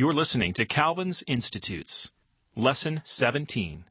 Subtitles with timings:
[0.00, 2.10] You're listening to Calvin's Institutes,
[2.56, 3.84] Lesson 17.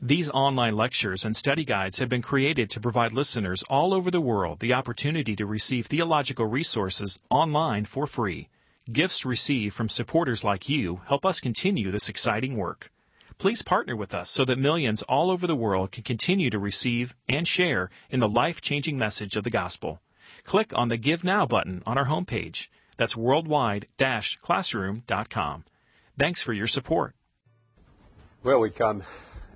[0.00, 4.20] These online lectures and study guides have been created to provide listeners all over the
[4.20, 8.48] world the opportunity to receive theological resources online for free.
[8.92, 12.92] Gifts received from supporters like you help us continue this exciting work.
[13.38, 17.12] Please partner with us so that millions all over the world can continue to receive
[17.28, 20.00] and share in the life changing message of the gospel.
[20.44, 22.68] Click on the Give Now button on our homepage.
[22.98, 23.86] That's worldwide
[24.42, 25.64] classroom.com.
[26.18, 27.14] Thanks for your support.
[28.44, 29.04] Well, we come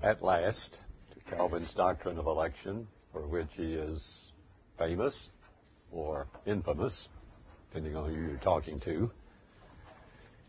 [0.03, 0.77] at last
[1.15, 4.33] to Calvin's doctrine of election, for which he is
[4.79, 5.29] famous
[5.91, 7.09] or infamous,
[7.69, 9.11] depending on who you're talking to.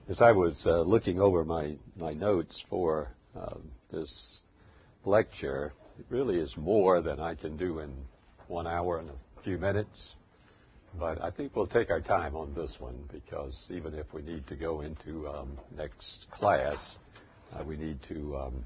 [0.10, 3.56] As I was uh, looking over my, my notes for uh,
[3.92, 4.42] this
[5.06, 7.94] lecture, it really is more than I can do in
[8.48, 10.16] one hour and a few minutes.
[11.00, 14.46] But I think we'll take our time on this one because even if we need
[14.48, 16.98] to go into um, next class,
[17.52, 18.66] uh, we need to um,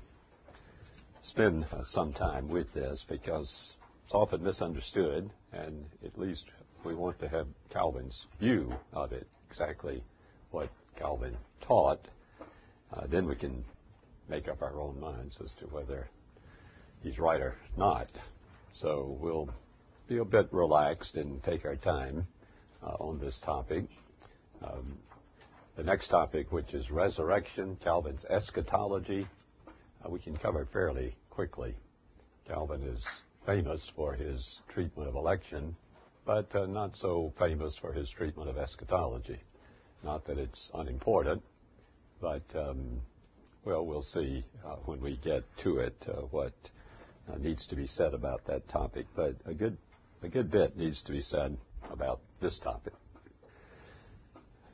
[1.23, 6.43] spend uh, some time with this because it's often misunderstood, and at least
[6.85, 10.03] we want to have Calvin's view of it, exactly
[10.51, 12.07] what Calvin taught.
[12.93, 13.63] Uh, then we can
[14.29, 16.09] make up our own minds as to whether
[17.01, 18.07] he's right or not.
[18.73, 19.49] So we'll
[20.07, 22.25] be a bit relaxed and take our time
[22.81, 23.85] uh, on this topic.
[24.63, 24.97] Um,
[25.75, 29.27] the next topic, which is resurrection, Calvin's eschatology,
[30.03, 31.75] uh, we can cover fairly quickly.
[32.47, 33.05] Calvin is
[33.45, 35.75] famous for his treatment of election,
[36.25, 39.39] but uh, not so famous for his treatment of eschatology.
[40.03, 41.43] Not that it's unimportant,
[42.21, 43.01] but um,
[43.65, 46.53] well, we'll see uh, when we get to it uh, what
[47.31, 49.05] uh, needs to be said about that topic.
[49.15, 49.77] But a good
[50.23, 51.57] a good bit needs to be said
[51.91, 52.93] about this topic.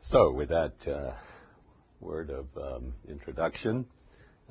[0.02, 1.14] So, with that uh,
[2.02, 3.86] word of um, introduction,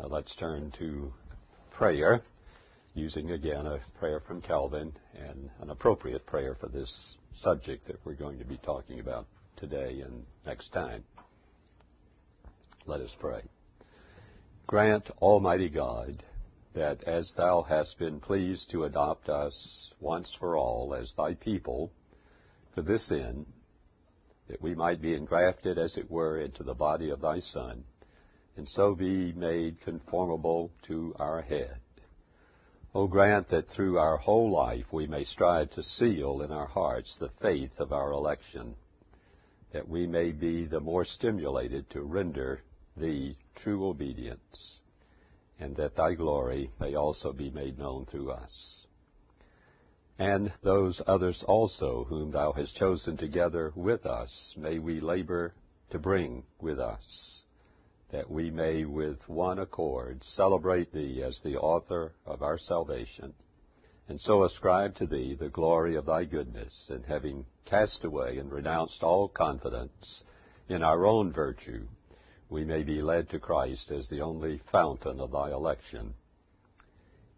[0.03, 1.13] uh, let's turn to
[1.71, 2.23] prayer,
[2.95, 8.15] using again a prayer from Calvin and an appropriate prayer for this subject that we're
[8.15, 11.05] going to be talking about today and next time.
[12.87, 13.43] Let us pray.
[14.67, 16.23] Grant, Almighty God,
[16.75, 21.93] that as thou hast been pleased to adopt us once for all as thy people,
[22.75, 23.47] for this end,
[24.49, 27.85] that we might be engrafted, as it were, into the body of thy Son,
[28.57, 31.77] and so be made conformable to our head.
[32.95, 37.17] O grant that through our whole life we may strive to seal in our hearts
[37.19, 38.75] the faith of our election,
[39.73, 42.61] that we may be the more stimulated to render
[42.95, 44.81] thee true obedience,
[45.63, 48.87] and that thy glory may also be made known through us.
[50.19, 55.55] And those others also whom thou hast chosen together with us may we labor
[55.91, 57.43] to bring with us,
[58.11, 63.33] that we may with one accord celebrate thee as the author of our salvation,
[64.09, 68.51] and so ascribe to thee the glory of thy goodness, and having cast away and
[68.51, 70.25] renounced all confidence
[70.69, 71.87] in our own virtue,
[72.53, 76.15] we may be led to Christ as the only fountain of thy election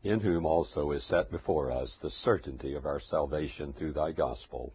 [0.02, 4.74] in whom also is set before us the certainty of our salvation through thy gospel,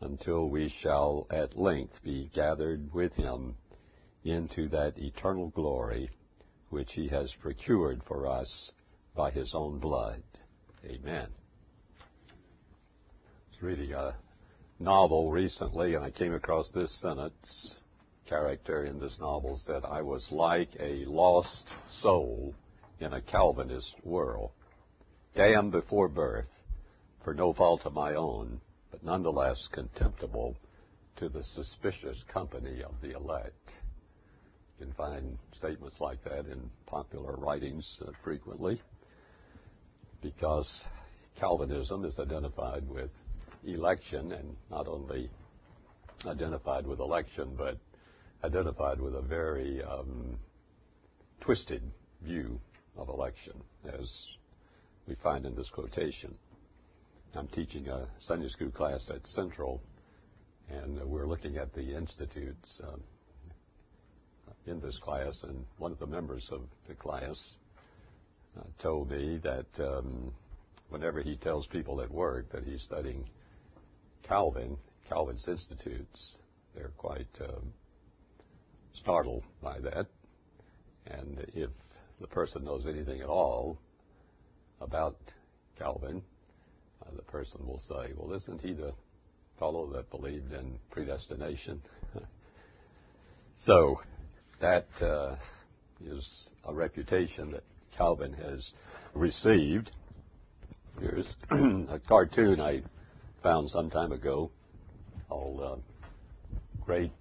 [0.00, 3.56] until we shall at length be gathered with him
[4.24, 6.10] into that eternal glory
[6.68, 8.72] which he has procured for us
[9.16, 10.22] by his own blood.
[10.84, 11.28] Amen.
[12.30, 14.14] I was reading a
[14.78, 17.74] novel recently, and I came across this sentence.
[18.28, 22.54] Character in this novel said, I was like a lost soul
[23.00, 24.50] in a Calvinist world
[25.34, 26.50] damned before birth
[27.24, 30.56] for no fault of my own, but nonetheless contemptible
[31.16, 33.72] to the suspicious company of the elect.
[34.78, 38.80] You can find statements like that in popular writings uh, frequently
[40.22, 40.84] because
[41.40, 43.10] Calvinism is identified with
[43.64, 45.30] election and not only
[46.26, 47.78] identified with election, but
[48.44, 50.38] identified with a very um,
[51.40, 51.82] twisted
[52.22, 52.60] view
[52.96, 53.54] of election,
[53.86, 54.10] as
[55.06, 56.36] we find in this quotation.
[57.34, 59.80] I'm teaching a Sunday school class at Central,
[60.68, 63.00] and we're looking at the institutes um,
[64.66, 67.54] in this class, and one of the members of the class
[68.58, 70.32] uh, told me that um,
[70.88, 73.24] whenever he tells people at work that he's studying
[74.26, 74.76] Calvin,
[75.08, 76.38] Calvin's institutes,
[76.74, 77.72] they're quite um,
[78.94, 80.06] startled by that.
[81.06, 81.70] And if
[82.20, 83.78] the person knows anything at all,
[84.80, 85.16] about
[85.78, 86.22] Calvin,
[87.02, 88.92] uh, the person will say, well, isn't he the
[89.58, 91.82] fellow that believed in predestination?
[93.58, 94.00] so,
[94.60, 95.36] that uh,
[96.04, 97.64] is a reputation that
[97.96, 98.72] Calvin has
[99.14, 99.90] received.
[101.00, 102.82] Here's a cartoon I
[103.42, 104.50] found some time ago
[105.28, 105.76] called uh,
[106.84, 107.12] "Great,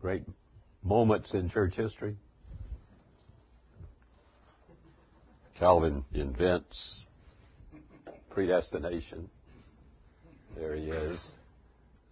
[0.00, 0.22] Great
[0.82, 2.16] Moments in Church History."
[5.58, 7.04] Calvin invents
[8.30, 9.28] predestination.
[10.56, 11.22] There he is.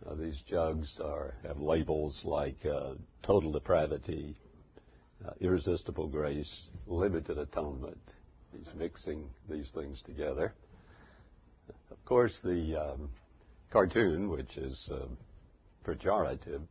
[0.07, 4.37] Uh, these jugs are have labels like uh, total depravity,
[5.27, 7.99] uh, irresistible grace, limited atonement.
[8.53, 10.53] He's mixing these things together.
[11.91, 13.09] Of course, the um,
[13.73, 15.07] cartoon, which is uh,
[15.87, 16.63] pejorative,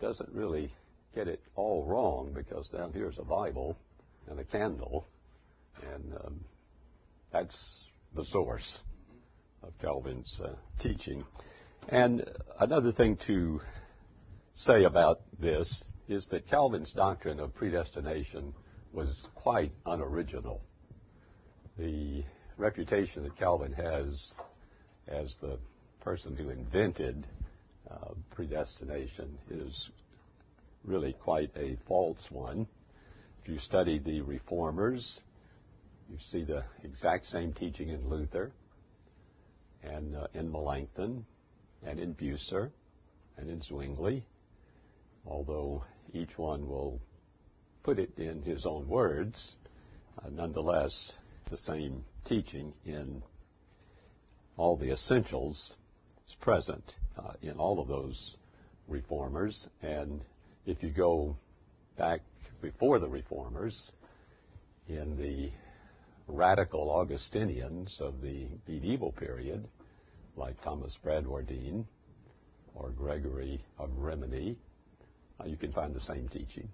[0.00, 0.72] doesn't really
[1.14, 3.76] get it all wrong because down here's a Bible
[4.28, 5.06] and a candle,
[5.92, 6.40] and um,
[7.32, 7.56] that's
[8.14, 8.78] the source
[9.62, 11.24] of Calvin's uh, teaching.
[11.88, 12.24] And
[12.60, 13.60] another thing to
[14.54, 18.54] say about this is that Calvin's doctrine of predestination
[18.92, 20.60] was quite unoriginal.
[21.78, 22.22] The
[22.58, 24.32] reputation that Calvin has
[25.08, 25.58] as the
[26.00, 27.26] person who invented
[27.90, 29.90] uh, predestination is
[30.84, 32.66] really quite a false one.
[33.42, 35.20] If you study the reformers,
[36.08, 38.52] you see the exact same teaching in Luther
[39.82, 41.24] and uh, in Melanchthon
[41.84, 42.70] and in Bucer
[43.36, 44.24] and in Zwingli,
[45.26, 47.00] although each one will
[47.82, 49.52] put it in his own words,
[50.18, 51.14] uh, nonetheless,
[51.50, 53.22] the same teaching in
[54.56, 55.74] all the essentials
[56.28, 58.36] is present uh, in all of those
[58.88, 59.68] reformers.
[59.82, 60.22] And
[60.66, 61.36] if you go
[61.98, 62.20] back
[62.60, 63.92] before the reformers,
[64.88, 65.50] in the
[66.26, 69.66] radical Augustinians of the medieval period,
[70.36, 71.84] like Thomas Bradwardine
[72.74, 74.56] or Gregory of Rimini,
[75.40, 76.68] uh, you can find the same teaching.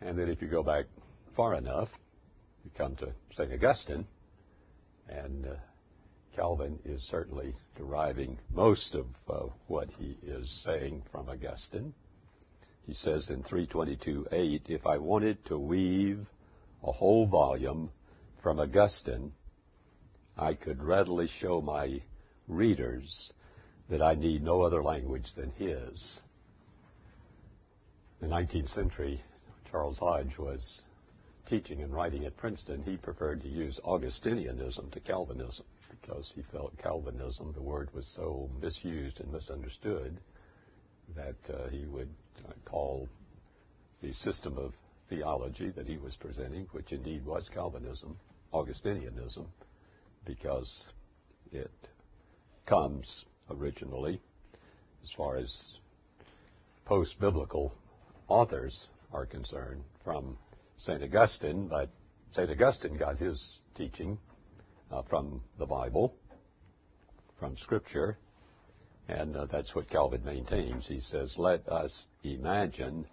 [0.00, 0.86] And then if you go back
[1.36, 1.88] far enough,
[2.64, 3.52] you come to St.
[3.52, 4.06] Augustine,
[5.08, 5.54] and uh,
[6.36, 11.94] Calvin is certainly deriving most of uh, what he is saying from Augustine.
[12.88, 16.26] He says in 322.8, if I wanted to weave
[16.82, 17.90] a whole volume
[18.42, 19.34] from Augustine,
[20.38, 22.00] I could readily show my
[22.48, 23.30] readers
[23.90, 26.20] that I need no other language than his.
[28.22, 29.20] In the 19th century,
[29.70, 30.80] Charles Hodge was
[31.46, 32.82] teaching and writing at Princeton.
[32.84, 38.48] He preferred to use Augustinianism to Calvinism because he felt Calvinism, the word was so
[38.62, 40.18] misused and misunderstood
[41.14, 42.08] that uh, he would
[42.64, 43.08] call
[44.02, 44.72] the system of
[45.08, 48.16] theology that he was presenting, which indeed was Calvinism,
[48.52, 49.46] Augustinianism,
[50.24, 50.84] because
[51.52, 51.70] it
[52.66, 54.20] comes originally,
[55.02, 55.78] as far as
[56.84, 57.74] post biblical
[58.28, 60.36] authors are concerned, from
[60.76, 61.02] St.
[61.02, 61.90] Augustine, but
[62.32, 62.50] St.
[62.50, 64.18] Augustine got his teaching
[64.90, 66.14] uh, from the Bible,
[67.38, 68.18] from Scripture,
[69.08, 70.86] and uh, that's what Calvin maintains.
[70.86, 73.06] He says, Let us imagine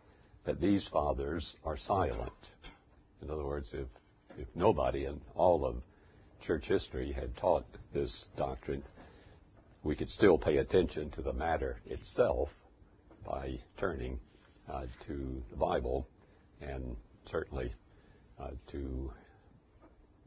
[0.46, 2.32] that these fathers are silent.
[3.22, 3.88] In other words, if,
[4.38, 5.78] if nobody in all of
[6.42, 8.84] church history had taught this doctrine,
[9.84, 12.50] we could still pay attention to the matter itself
[13.26, 14.20] by turning
[14.72, 16.08] uh, to the Bible
[16.62, 16.96] and
[17.32, 17.74] certainly
[18.40, 19.12] uh, to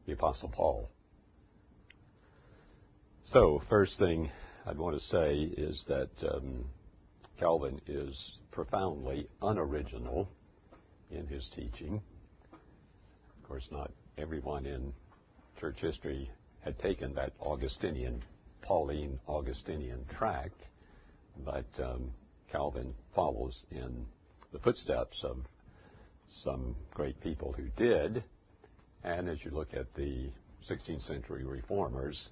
[0.07, 0.89] the Apostle Paul.
[3.25, 4.31] So, first thing
[4.69, 6.63] I'd want to say is that um,
[7.39, 10.29] Calvin is profoundly unoriginal
[11.09, 11.99] in his teaching.
[12.53, 14.93] Of course, not everyone in
[15.59, 18.23] church history had taken that Augustinian
[18.61, 20.51] Pauline Augustinian track,
[21.43, 22.11] but um,
[22.51, 24.05] Calvin follows in
[24.53, 25.37] the footsteps of
[26.43, 28.23] some great people who did.
[29.03, 30.29] And as you look at the
[30.69, 32.29] 16th century reformers,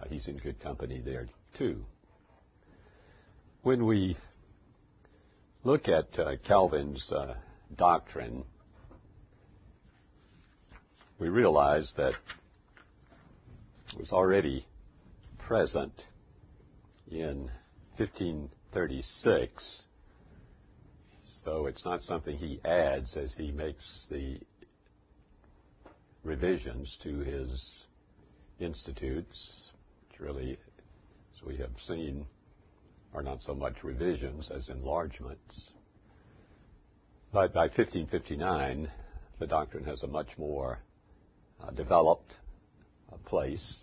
[0.00, 1.26] uh, he's in good company there
[1.56, 1.84] too.
[3.62, 4.16] When we
[5.62, 7.34] look at uh, Calvin's uh,
[7.76, 8.44] doctrine,
[11.18, 12.12] we realize that
[13.92, 14.66] it was already
[15.38, 15.92] present
[17.10, 17.50] in
[17.96, 19.84] 1536.
[21.44, 24.40] So it's not something he adds as he makes the
[26.24, 27.86] revisions to his
[28.58, 29.62] institutes,
[30.08, 30.58] which really,
[31.46, 32.26] we have seen,
[33.14, 35.72] are not so much revisions as enlargements.
[37.32, 38.90] But by 1559,
[39.38, 40.80] the doctrine has a much more
[41.62, 42.34] uh, developed
[43.12, 43.80] uh, place,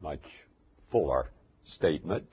[0.00, 0.24] much
[0.90, 1.30] fuller
[1.64, 2.26] statement.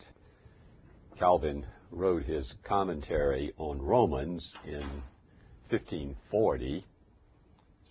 [1.17, 4.81] Calvin wrote his commentary on Romans in
[5.69, 6.85] 1540.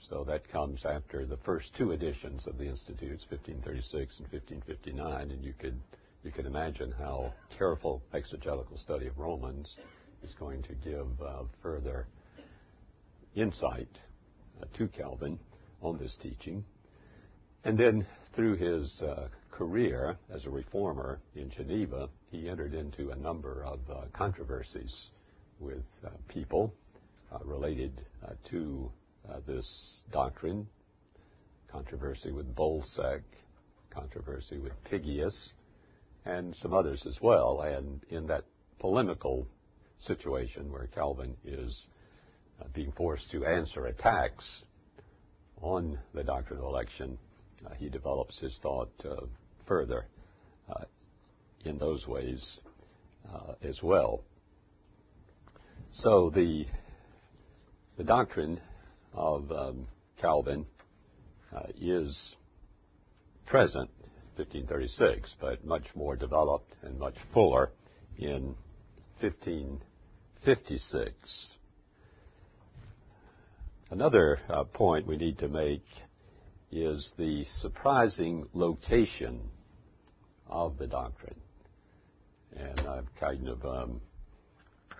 [0.09, 5.45] So that comes after the first two editions of the Institutes, 1536 and 1559, and
[5.45, 5.79] you could
[6.25, 9.77] you can imagine how careful exegetical study of Romans
[10.23, 12.07] is going to give uh, further
[13.35, 13.89] insight
[14.61, 15.39] uh, to Calvin
[15.81, 16.65] on this teaching.
[17.65, 23.17] And then through his uh, career as a reformer in Geneva, he entered into a
[23.17, 25.11] number of uh, controversies
[25.61, 26.75] with uh, people
[27.33, 28.05] uh, related
[28.51, 28.91] to
[29.47, 30.67] this doctrine.
[31.71, 33.21] Controversy with Bolsec,
[33.91, 35.53] controversy with Pighius,
[36.25, 37.61] and some others as well.
[37.63, 38.45] And in that
[38.79, 39.47] polemical
[39.99, 41.87] situation where Calvin is
[42.75, 44.65] being forced to answer attacks
[45.61, 47.19] on the doctrine of election,
[47.67, 49.27] uh, he develops his thought uh,
[49.67, 50.07] further
[50.69, 50.85] uh,
[51.65, 52.61] in those ways
[53.63, 54.23] as well.
[55.91, 56.65] So the
[57.97, 58.61] the doctrine
[59.13, 59.87] of um,
[60.21, 60.67] Calvin
[61.81, 62.35] is
[63.47, 63.91] present
[64.39, 67.73] 1536, but much more developed and much fuller
[68.19, 68.55] in
[69.21, 71.53] 1556.
[73.91, 75.85] Another uh, point we need to make
[76.71, 79.41] is the surprising location
[80.47, 81.41] of the doctrine.
[82.55, 84.03] And I've kind of um,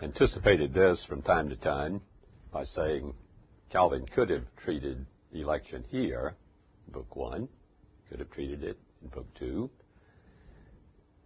[0.01, 2.01] anticipated this from time to time
[2.51, 3.13] by saying
[3.71, 6.35] Calvin could have treated election here,
[6.91, 7.47] Book 1,
[8.09, 9.69] could have treated it in Book 2,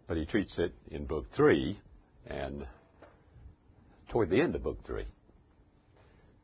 [0.07, 1.79] but he treats it in Book 3
[2.27, 2.67] and
[4.09, 5.05] toward the end of Book 3.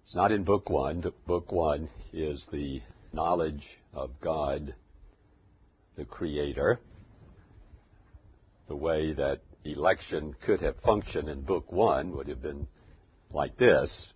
[0.03, 1.03] It's not in Book 1.
[1.27, 2.81] Book 1 is the
[3.13, 4.74] knowledge of God,
[5.95, 6.79] the Creator,
[8.67, 12.67] the way that election could have functioned in Book 1 would have been
[13.31, 14.13] like this.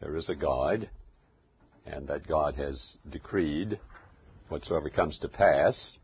[0.00, 0.88] There is a God,
[1.84, 3.78] and that God has decreed
[4.50, 5.96] whatsoever comes to pass,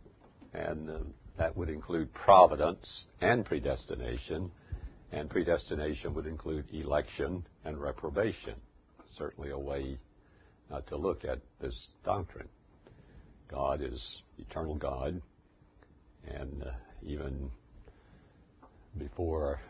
[0.55, 0.99] and uh,
[1.39, 4.51] that would include providence and predestination
[5.13, 8.55] and predestination would include election and reprobation.
[9.17, 9.99] Certainly a way
[10.71, 12.49] uh, to look at this doctrine.
[13.49, 15.23] God is eternal God,
[16.27, 16.71] and uh,
[17.03, 17.51] even
[18.99, 19.61] before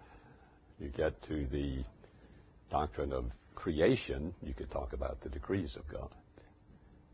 [0.79, 1.85] you get to the
[2.71, 6.09] doctrine of creation, you could talk about the decrees of God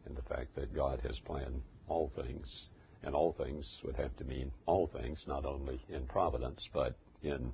[0.07, 2.69] and the fact that God has planned all things,
[3.03, 7.53] and all things would have to mean all things, not only in providence, but in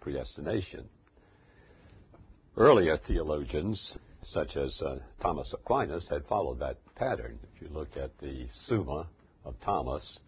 [0.00, 0.88] predestination.
[2.56, 7.38] Earlier theologians, such as uh, Thomas Aquinas, had followed that pattern.
[7.54, 9.06] If you look at the Summa
[9.44, 10.20] of Thomas,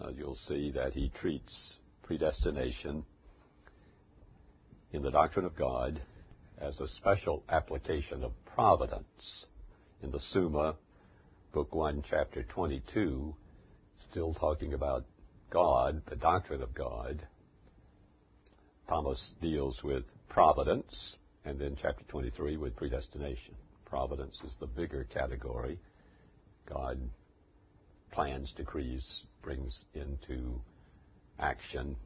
[0.00, 3.04] uh, you'll see that he treats predestination
[4.92, 6.00] in the doctrine of God
[6.60, 9.46] as a special application of providence.
[10.02, 10.76] In the Summa,
[11.52, 13.34] Book 1, Chapter 22,
[14.08, 15.04] still talking about
[15.50, 17.26] God, the doctrine of God,
[18.88, 23.56] Thomas deals with providence, and then chapter 23 with predestination.
[23.84, 25.80] Providence is the bigger category.
[26.68, 27.00] God
[28.12, 30.60] plans, decrees, brings into
[31.40, 31.96] action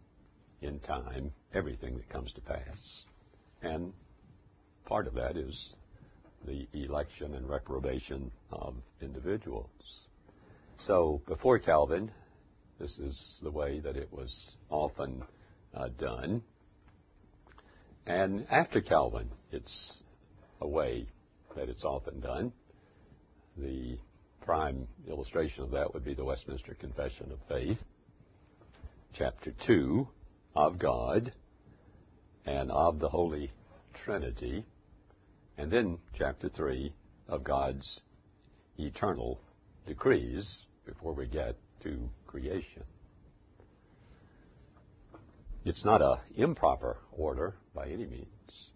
[0.62, 3.04] in time everything that comes to pass.
[3.60, 3.92] And
[4.86, 5.74] part of that is
[6.46, 9.68] the election and reprobation of individuals.
[10.86, 12.10] So before Calvin,
[12.78, 15.22] this is the way that it was often
[15.74, 16.42] uh, done.
[18.06, 20.02] And after Calvin, it's
[20.60, 21.06] a way
[21.56, 22.52] that it's often done.
[23.56, 23.98] The
[24.42, 27.78] prime illustration of that would be the Westminster Confession of Faith,
[29.14, 30.06] chapter 2
[30.56, 31.32] of God
[32.44, 33.50] and of the Holy
[34.04, 34.66] Trinity,
[35.56, 36.92] and then chapter 3
[37.28, 38.00] of God's
[38.78, 39.40] eternal
[39.86, 42.82] decrees before we get to creation.
[45.64, 48.70] It's not an improper order by any means,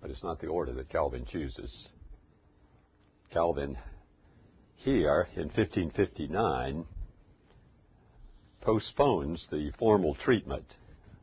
[0.00, 1.90] but it's not the order that Calvin chooses.
[3.30, 3.78] Calvin,
[4.76, 6.84] here in 1559,
[8.60, 10.74] postpones the formal treatment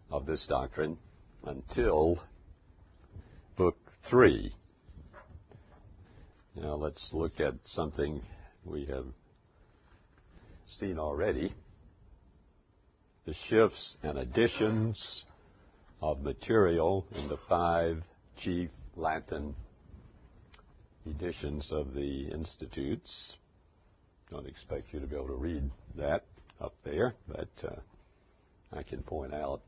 [0.10, 0.98] of this doctrine
[1.46, 2.22] until
[3.58, 3.78] Book
[4.10, 4.54] 3.
[6.56, 8.22] Now let's look at something
[8.64, 9.08] we have
[10.68, 11.54] seen already
[13.26, 15.26] the shifts and additions
[16.02, 18.04] of material in the five
[18.38, 19.56] chief Latin
[21.08, 23.34] editions of the Institutes.
[24.30, 26.24] Don't expect you to be able to read that
[26.62, 27.76] up there, but uh,
[28.78, 29.62] I can point out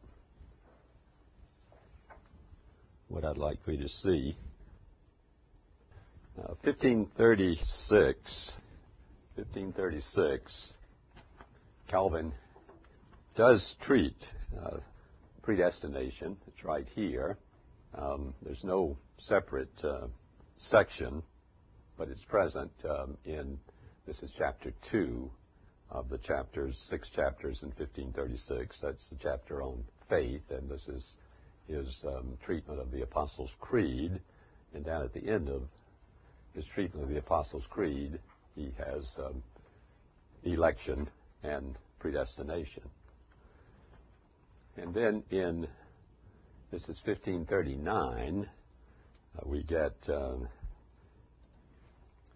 [3.07, 4.37] what I'd like you to see.
[6.35, 8.53] 1536,
[9.35, 10.73] 1536,
[11.87, 12.33] Calvin
[13.37, 14.17] does treat
[14.61, 14.77] uh,
[15.43, 16.35] predestination.
[16.47, 17.37] It's right here.
[17.97, 20.07] Um, there's no separate uh,
[20.57, 21.23] section,
[21.97, 23.57] but it's present um, in
[24.05, 25.31] this is chapter two
[25.89, 28.77] of the chapters, six chapters in 1536.
[28.81, 31.13] That's the chapter on faith, and this is
[31.67, 34.19] his um, treatment of the Apostles' Creed.
[34.73, 35.61] And down at the end of
[36.55, 38.19] his treatment of the Apostles' Creed,
[38.55, 39.43] he has um,
[40.43, 41.09] election
[41.43, 42.83] and predestination.
[44.77, 45.67] And then in,
[46.71, 48.47] this is 1539,
[49.37, 50.35] uh, we get uh,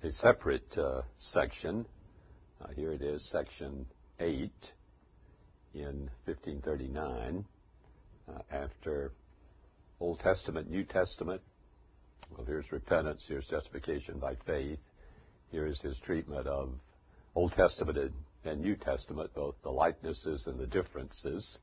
[0.03, 1.85] a separate uh, section.
[2.61, 3.85] Uh, here it is, section
[4.19, 4.51] 8
[5.73, 7.45] in 1539,
[8.27, 9.11] uh, after
[9.99, 11.41] Old Testament, New Testament.
[12.35, 14.79] Well, here's repentance, here's justification by faith.
[15.51, 16.73] Here's his treatment of
[17.35, 18.13] Old Testament and,
[18.45, 21.57] and New Testament, both the likenesses and the differences.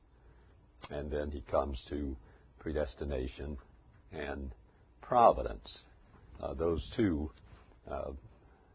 [0.89, 2.15] And then he comes to
[2.59, 3.57] predestination
[4.11, 4.53] and
[5.01, 5.83] providence.
[6.41, 7.31] Uh, those two
[7.89, 8.11] uh,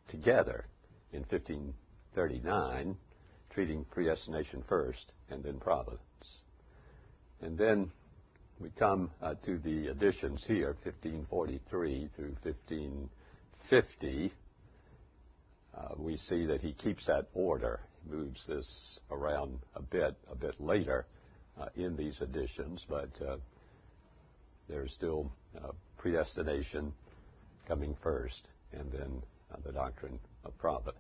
[0.09, 0.67] together
[1.13, 2.97] in 1539,
[3.51, 6.01] treating predestination first and then providence.
[7.43, 7.91] And then
[8.63, 14.33] we come uh, to the additions here, 1543 through 1550.
[15.75, 20.37] Uh, we see that he keeps that order, he moves this around a bit, a
[20.37, 21.07] bit later
[21.61, 23.37] uh, in these additions, but uh,
[24.69, 26.93] there's still uh, predestination
[27.67, 30.99] coming first, and then uh, the doctrine of providence.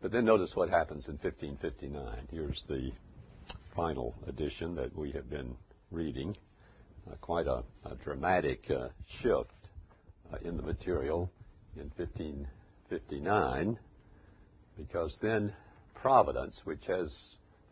[0.00, 2.28] But then notice what happens in 1559.
[2.30, 2.90] Here's the
[3.74, 5.54] final edition that we have been
[5.90, 6.36] reading.
[7.08, 8.88] Uh, quite a, a dramatic uh,
[9.20, 9.52] shift
[10.32, 11.30] uh, in the material
[11.76, 13.78] in 1559,
[14.76, 15.52] because then
[15.94, 17.16] providence, which has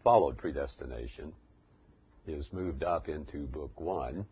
[0.04, 1.32] followed predestination,
[2.26, 4.14] is moved up into Book 1.
[4.14, 4.26] And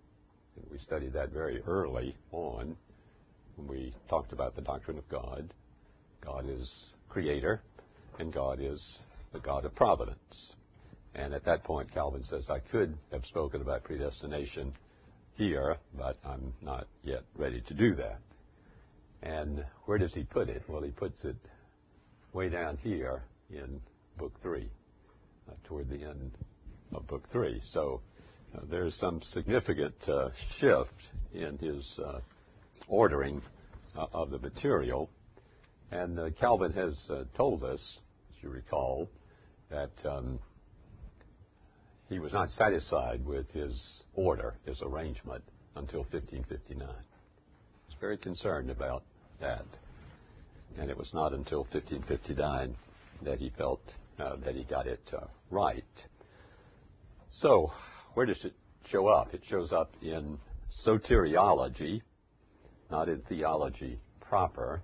[0.71, 2.77] we studied that very early on
[3.57, 5.53] when we talked about the doctrine of God.
[6.25, 7.63] God is creator,
[8.19, 8.99] and God is
[9.33, 10.53] the God of providence.
[11.15, 14.73] And at that point, Calvin says, I could have spoken about predestination
[15.35, 18.21] here, but I'm not yet ready to do that.
[19.23, 20.63] And where does he put it?
[20.69, 21.37] Well, he puts it
[22.33, 23.81] way down here in
[24.19, 24.69] Book 3,
[25.49, 26.33] uh, toward the end
[26.95, 27.61] of Book 3.
[27.73, 28.01] So
[28.55, 30.91] uh, there's some significant uh, shift
[31.35, 32.21] in his uh,
[32.89, 33.43] ordering
[33.97, 35.11] uh, of the material.
[35.91, 37.99] And uh, Calvin has told us,
[38.31, 39.09] as you recall,
[39.71, 40.39] that um,
[42.13, 45.43] he was not satisfied with his order, his arrangement,
[45.77, 46.89] until 1559.
[46.89, 46.95] He
[47.89, 49.03] was very concerned about
[49.41, 49.65] that.
[50.79, 52.77] And it was not until 1559
[53.25, 53.81] that he felt
[54.19, 55.85] uh, that he got it uh, right.
[57.31, 57.73] So,
[58.15, 58.55] where does it
[58.87, 59.33] show up?
[59.35, 60.39] It shows up in
[60.87, 62.03] soteriology,
[62.91, 64.83] not in theology proper.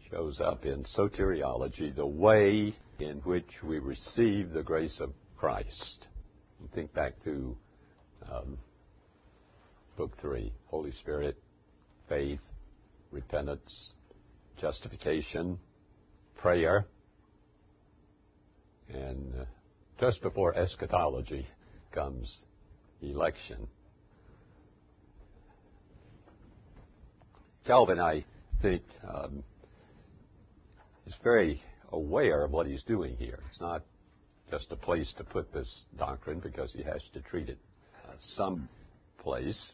[0.00, 6.06] It shows up in soteriology, the way in which we receive the grace of Christ.
[6.74, 7.56] Think back to
[8.30, 8.58] um,
[9.96, 11.36] Book 3 Holy Spirit,
[12.08, 12.40] faith,
[13.10, 13.92] repentance,
[14.60, 15.58] justification,
[16.36, 16.86] prayer,
[18.88, 19.44] and uh,
[19.98, 21.46] just before eschatology
[21.90, 22.42] comes
[23.02, 23.66] election.
[27.66, 28.24] Calvin, I
[28.62, 29.42] think, um,
[31.06, 33.40] is very aware of what he's doing here.
[33.50, 33.82] It's not
[34.50, 37.58] just a place to put this doctrine because he has to treat it
[38.06, 38.68] uh, some
[39.22, 39.72] place,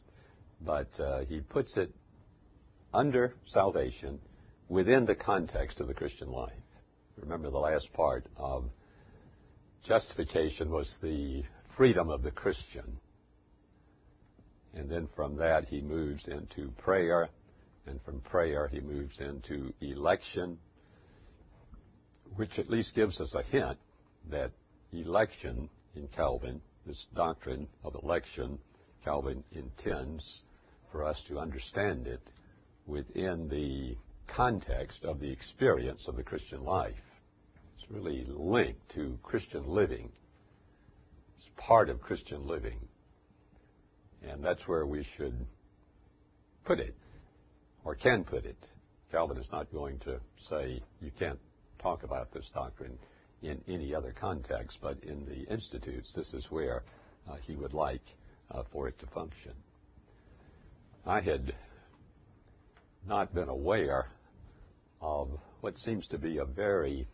[0.60, 1.90] but uh, he puts it
[2.92, 4.18] under salvation
[4.68, 6.52] within the context of the Christian life.
[7.16, 8.64] Remember the last part of
[9.84, 11.42] justification was the
[11.76, 12.98] freedom of the Christian.
[14.74, 17.28] And then from that he moves into prayer,
[17.86, 20.58] and from prayer he moves into election,
[22.36, 23.78] which at least gives us a hint
[24.30, 24.50] that
[25.00, 28.58] election in Calvin, this doctrine of election,
[29.04, 30.42] Calvin intends
[30.90, 32.20] for us to understand it
[32.86, 36.94] within the context of the experience of the Christian life.
[37.76, 40.10] It's really linked to Christian living.
[41.38, 42.78] It's part of Christian living.
[44.26, 45.34] And that's where we should
[46.64, 46.94] put it,
[47.84, 48.56] or can put it.
[49.10, 51.38] Calvin is not going to say you can't
[51.78, 52.98] talk about this doctrine
[53.44, 56.82] in any other context, but in the institutes, this is where
[57.30, 58.02] uh, he would like
[58.50, 59.52] uh, for it to function.
[61.06, 61.54] I had
[63.06, 64.06] not been aware
[65.00, 65.28] of
[65.60, 67.06] what seems to be a very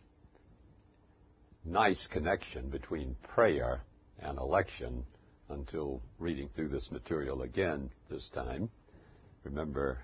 [1.65, 3.83] nice connection between prayer
[4.19, 5.03] and election
[5.49, 8.69] until reading through this material again this time.
[9.43, 9.99] Remember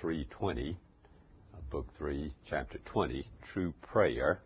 [0.00, 0.76] 320,
[1.54, 4.40] uh, book 3, chapter 20, true prayer.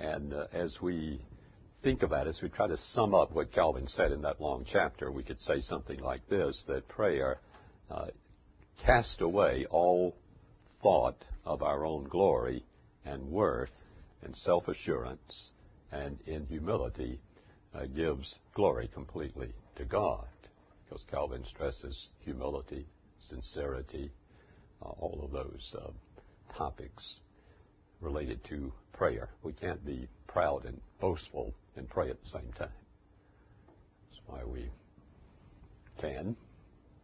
[0.00, 1.20] And uh, as we
[1.82, 4.64] think about it, as we try to sum up what Calvin said in that long
[4.70, 7.38] chapter, we could say something like this that prayer
[7.90, 8.06] uh,
[8.84, 10.16] cast away all
[10.82, 12.64] thought of our own glory
[13.04, 13.70] and worth
[14.22, 15.50] and self assurance
[15.92, 17.20] and in humility
[17.74, 20.26] uh, gives glory completely to God.
[20.84, 22.86] Because Calvin stresses humility,
[23.28, 24.10] sincerity,
[24.80, 25.74] all of those
[26.56, 27.20] topics
[28.00, 29.30] related to prayer.
[29.42, 32.68] We can't be proud and boastful and pray at the same time.
[34.10, 34.70] That's why we
[36.00, 36.36] can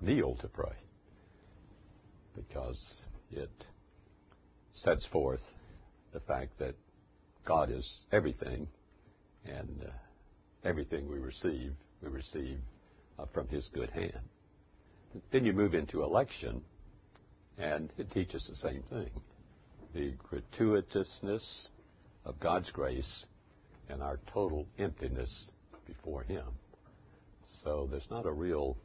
[0.00, 0.74] kneel to pray,
[2.34, 2.96] because
[3.30, 3.50] it
[4.72, 5.40] sets forth
[6.12, 6.74] the fact that
[7.44, 8.68] God is everything,
[9.44, 9.90] and uh,
[10.64, 12.58] everything we receive, we receive
[13.18, 14.20] uh, from His good hand.
[15.32, 16.62] Then you move into election,
[17.58, 19.10] and it teaches the same thing
[19.94, 21.68] the gratuitousness
[22.24, 23.26] of God's grace
[23.88, 25.50] and our total emptiness
[25.86, 26.44] before Him.
[27.62, 28.76] So there's not a real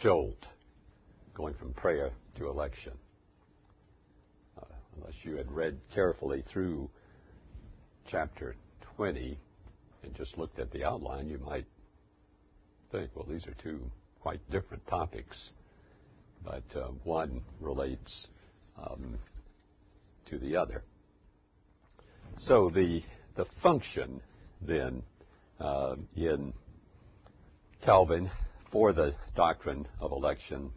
[0.00, 0.44] jolt
[1.34, 2.92] going from prayer to election.
[4.58, 4.64] Uh,
[4.96, 6.88] unless you had read carefully through
[8.08, 8.56] chapter
[8.96, 9.38] 20
[10.02, 11.66] and just looked at the outline, you might
[12.92, 13.80] think, well, these are two
[14.20, 15.52] quite different topics,
[16.44, 18.28] but uh, one relates
[18.78, 19.18] um,
[20.26, 20.82] to the other.
[22.38, 23.02] So the
[23.36, 24.20] the function
[24.60, 25.02] then
[25.60, 26.52] uh, in
[27.84, 28.30] Calvin
[28.72, 30.70] for the doctrine of election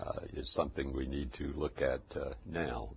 [0.00, 2.90] uh, is something we need to look at uh, now.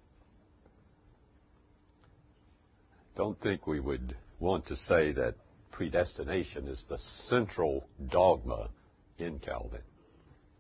[3.16, 5.36] Don't think we would want to say that
[5.72, 8.70] predestination is the central dogma
[9.18, 9.82] in Calvin.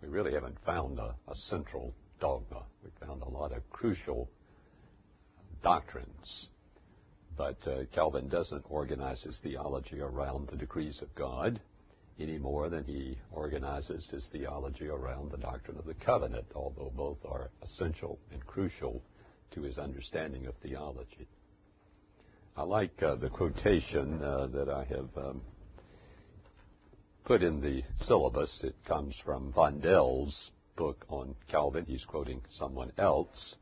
[0.02, 2.64] We really haven't found a, a central dogma.
[2.84, 4.30] We found a lot of crucial
[5.64, 6.50] doctrines.
[7.36, 11.60] But uh, Calvin doesn't organize his theology around the decrees of God
[12.20, 17.18] any more than he organizes his theology around the doctrine of the covenant, although both
[17.26, 19.02] are essential and crucial
[19.52, 21.28] to his understanding of theology.
[22.56, 25.42] I like uh, the quotation uh, that I have um,
[27.26, 28.62] put in the syllabus.
[28.64, 31.86] It comes from Wendel's book on Calvin.
[31.86, 33.56] He's quoting someone else.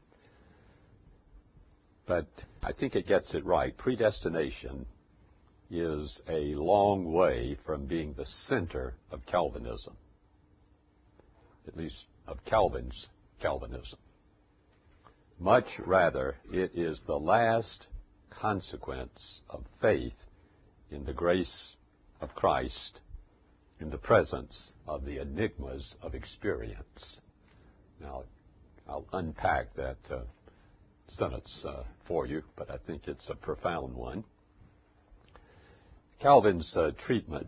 [2.12, 2.28] But
[2.62, 3.78] I think it gets it right.
[3.78, 4.86] Predestination
[5.70, 9.96] is a long way from being the center of Calvinism,
[11.70, 13.08] at least of Calvin's
[13.42, 13.98] Calvinism.
[15.40, 17.88] Much rather, it is the last
[18.30, 20.28] consequence of faith
[20.90, 21.78] in the grace
[22.20, 23.00] of Christ
[23.80, 27.22] in the presence of the enigmas of experience.
[28.02, 28.24] Now,
[28.86, 30.24] I'll unpack that uh,
[31.12, 34.24] sentence uh, for you, but I think it's a profound one.
[36.20, 37.48] Calvin's uh, treatment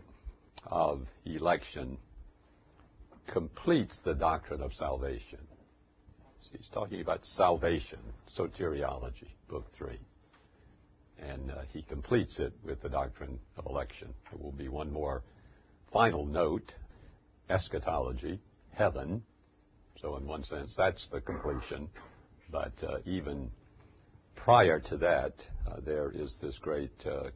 [0.66, 1.98] of election
[3.32, 5.38] completes the doctrine of salvation.
[6.52, 7.98] He's talking about salvation,
[8.36, 9.98] soteriology, book three
[11.18, 14.12] and uh, he completes it with the doctrine of election.
[14.30, 15.22] There will be one more
[15.92, 16.72] final note
[17.50, 18.40] eschatology,
[18.72, 19.22] heaven.
[20.00, 21.88] So, in one sense, that's the completion.
[22.54, 23.50] But uh, even
[24.36, 25.32] prior to that,
[25.66, 27.30] uh, there is this great uh,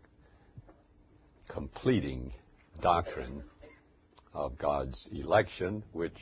[1.49, 2.33] completing
[2.81, 3.43] doctrine
[4.33, 6.17] of God's election, which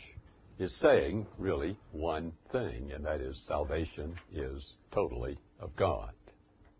[0.58, 6.14] is saying really one thing, and that is salvation is totally of God.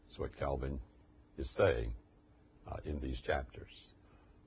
[0.08, 0.80] That's what Calvin
[1.36, 1.92] is saying
[2.66, 3.90] uh, in these chapters.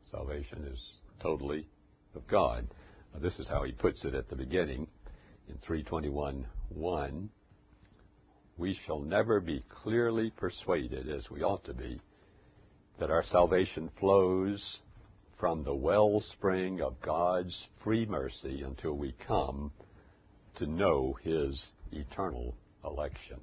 [0.10, 0.84] Salvation is
[1.22, 1.68] totally
[2.16, 2.68] of God.
[3.22, 4.88] This is how he puts it at the beginning
[5.48, 7.30] in 321:1.
[8.60, 12.00] We shall never be clearly persuaded, as we ought to be,
[13.00, 14.82] that our salvation flows
[15.40, 19.72] from the wellspring of God's free mercy until we come
[20.58, 23.40] to know his eternal election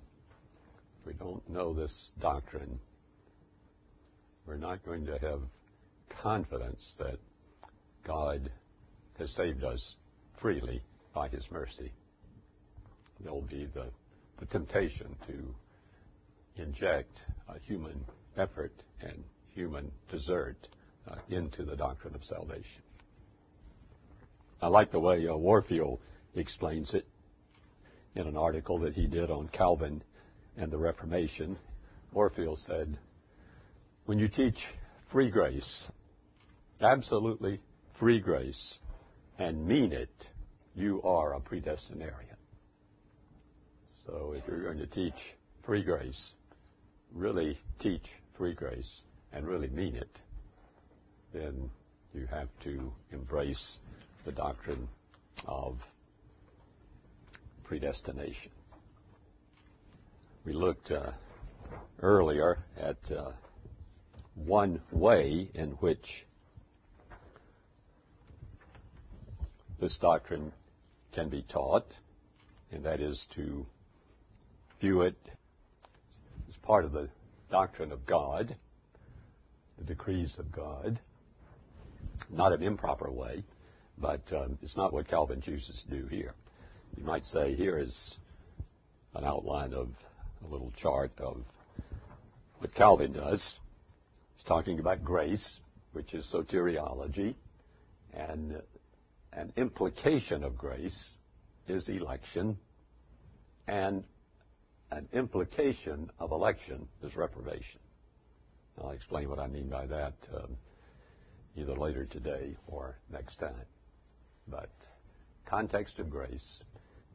[1.07, 2.81] we don't know this doctrine,
[4.47, 5.41] we're not going to have
[6.21, 7.19] confidence that
[8.05, 8.51] God
[9.19, 9.97] has saved us
[10.41, 10.83] freely
[11.15, 11.93] by His mercy.
[13.21, 13.87] There'll be the,
[14.39, 17.21] the temptation to inject
[17.63, 18.05] human
[18.37, 20.69] effort and human desert
[21.09, 22.83] uh, into the doctrine of salvation.
[24.61, 26.01] I like the way uh, Warfield
[26.35, 27.07] explains it
[28.15, 30.03] in an article that he did on Calvin
[30.57, 31.57] and the Reformation,
[32.13, 32.97] Warfield said,
[34.07, 34.59] when you teach
[35.13, 35.85] free grace,
[36.81, 37.61] absolutely
[37.99, 38.79] free grace,
[39.39, 40.11] and mean it,
[40.75, 42.36] you are a predestinarian.
[44.07, 45.15] So if you're going to teach
[45.65, 46.33] free grace,
[47.13, 48.05] really teach
[48.39, 50.21] free grace and really mean it,
[51.35, 51.71] then
[52.15, 53.79] you have to embrace
[54.25, 54.89] the doctrine
[55.45, 55.79] of
[57.65, 58.53] predestination.
[60.45, 61.11] We looked uh,
[62.01, 63.33] earlier at uh,
[64.37, 66.25] one way in which
[69.81, 70.53] this doctrine
[71.13, 71.87] can be taught,
[72.71, 73.67] and that is to
[74.81, 75.17] view it
[76.49, 77.09] as part of the
[77.51, 78.55] doctrine of God,
[79.79, 80.99] the decrees of God,
[82.31, 83.45] not an improper way,
[83.99, 86.35] but um, it's not what Calvin chooses to do here.
[86.97, 88.15] You might say here is
[89.15, 89.89] an outline of
[90.45, 91.43] a little chart of
[92.59, 93.59] what Calvin does.
[94.35, 95.59] He's talking about grace,
[95.93, 97.35] which is soteriology,
[98.13, 98.61] and
[99.33, 101.15] an implication of grace
[101.69, 102.59] is election,
[103.67, 104.05] and
[104.91, 107.81] an implication of election is reprobation.
[108.81, 110.57] I'll explain what I mean by that um,
[111.57, 113.65] either later today or next time.
[114.49, 114.71] But
[115.47, 116.61] context of grace,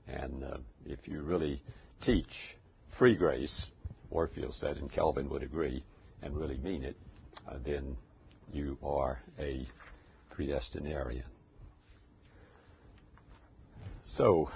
[0.07, 1.61] and uh, if you really
[2.01, 2.57] teach
[2.97, 3.67] free grace,
[4.09, 5.83] Warfield said, and Calvin would agree,
[6.21, 6.97] and really mean it,
[7.47, 7.95] uh, then
[8.51, 9.65] you are a
[10.35, 11.23] predestinarian.
[14.05, 14.49] So,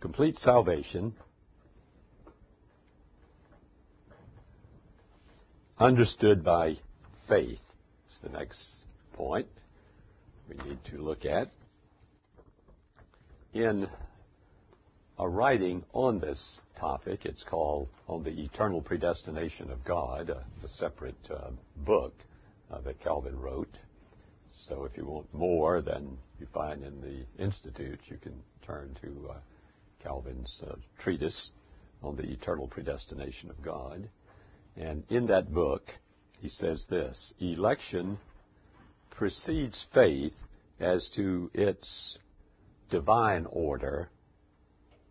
[0.00, 1.14] complete salvation
[5.82, 6.76] understood by
[7.28, 7.58] faith
[8.08, 8.68] is the next
[9.14, 9.48] point
[10.48, 11.50] we need to look at.
[13.52, 13.88] In
[15.18, 20.68] a writing on this topic, it's called On the Eternal Predestination of God, a, a
[20.68, 22.14] separate uh, book
[22.72, 23.76] uh, that Calvin wrote.
[24.68, 29.30] So if you want more than you find in the Institute, you can turn to
[29.30, 29.34] uh,
[30.00, 31.50] Calvin's uh, treatise
[32.04, 34.08] on the eternal predestination of God.
[34.76, 35.90] And in that book,
[36.40, 38.18] he says this election
[39.10, 40.34] precedes faith
[40.80, 42.18] as to its
[42.90, 44.10] divine order,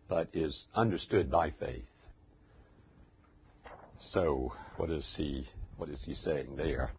[0.08, 1.84] but is understood by faith.
[4.00, 5.46] So, what is he,
[5.76, 6.90] what is he saying there?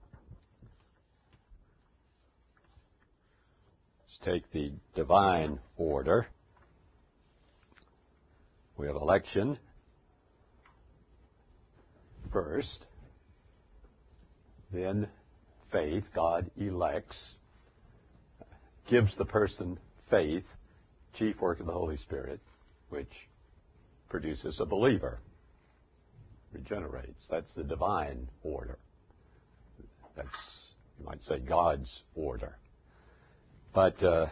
[4.01, 6.27] Let's take the divine order.
[8.77, 9.59] We have election,
[12.33, 12.85] first.
[14.71, 15.07] Then
[15.71, 17.35] faith, God elects,
[18.89, 20.45] gives the person faith,
[21.13, 22.39] chief work of the Holy Spirit,
[22.89, 23.11] which
[24.09, 25.19] produces a believer,
[26.51, 27.25] regenerates.
[27.29, 28.79] That's the divine order.
[30.15, 30.29] That's,
[30.99, 32.57] you might say, God's order.
[33.73, 34.27] But uh,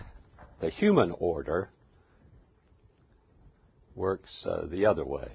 [0.60, 1.70] the human order
[3.96, 5.28] works uh, the other way.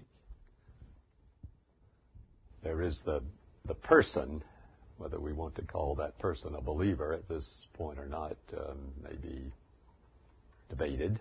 [2.66, 3.22] There is the,
[3.66, 4.42] the person,
[4.98, 8.78] whether we want to call that person a believer at this point or not, um,
[9.04, 9.52] may be
[10.68, 11.20] debated.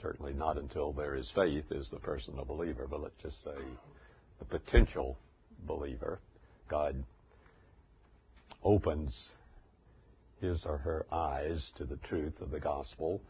[0.00, 3.58] Certainly not until there is faith is the person a believer, but let's just say
[4.38, 5.18] the potential
[5.66, 6.20] believer.
[6.70, 7.04] God
[8.64, 9.28] opens
[10.40, 13.20] his or her eyes to the truth of the gospel,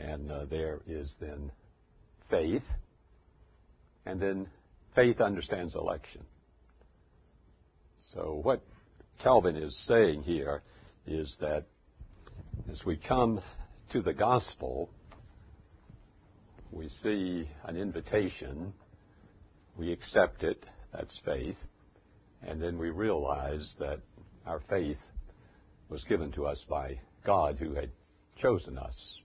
[0.00, 1.52] and uh, there is then
[2.28, 2.64] faith,
[4.04, 4.48] and then
[4.96, 6.22] faith understands election.
[8.10, 8.62] So what
[9.22, 10.62] Calvin is saying here
[11.06, 11.64] is that
[12.70, 13.40] as we come
[13.92, 14.90] to the gospel,
[16.70, 18.72] we see an invitation,
[19.76, 21.56] we accept it, that's faith,
[22.42, 24.00] and then we realize that
[24.46, 24.98] our faith
[25.88, 27.90] was given to us by God who had
[28.36, 29.18] chosen us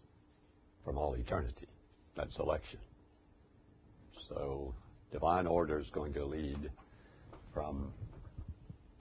[0.85, 1.67] from all eternity.
[2.15, 2.79] That's election.
[4.29, 4.73] So
[5.11, 6.69] divine order is going to lead
[7.53, 7.91] from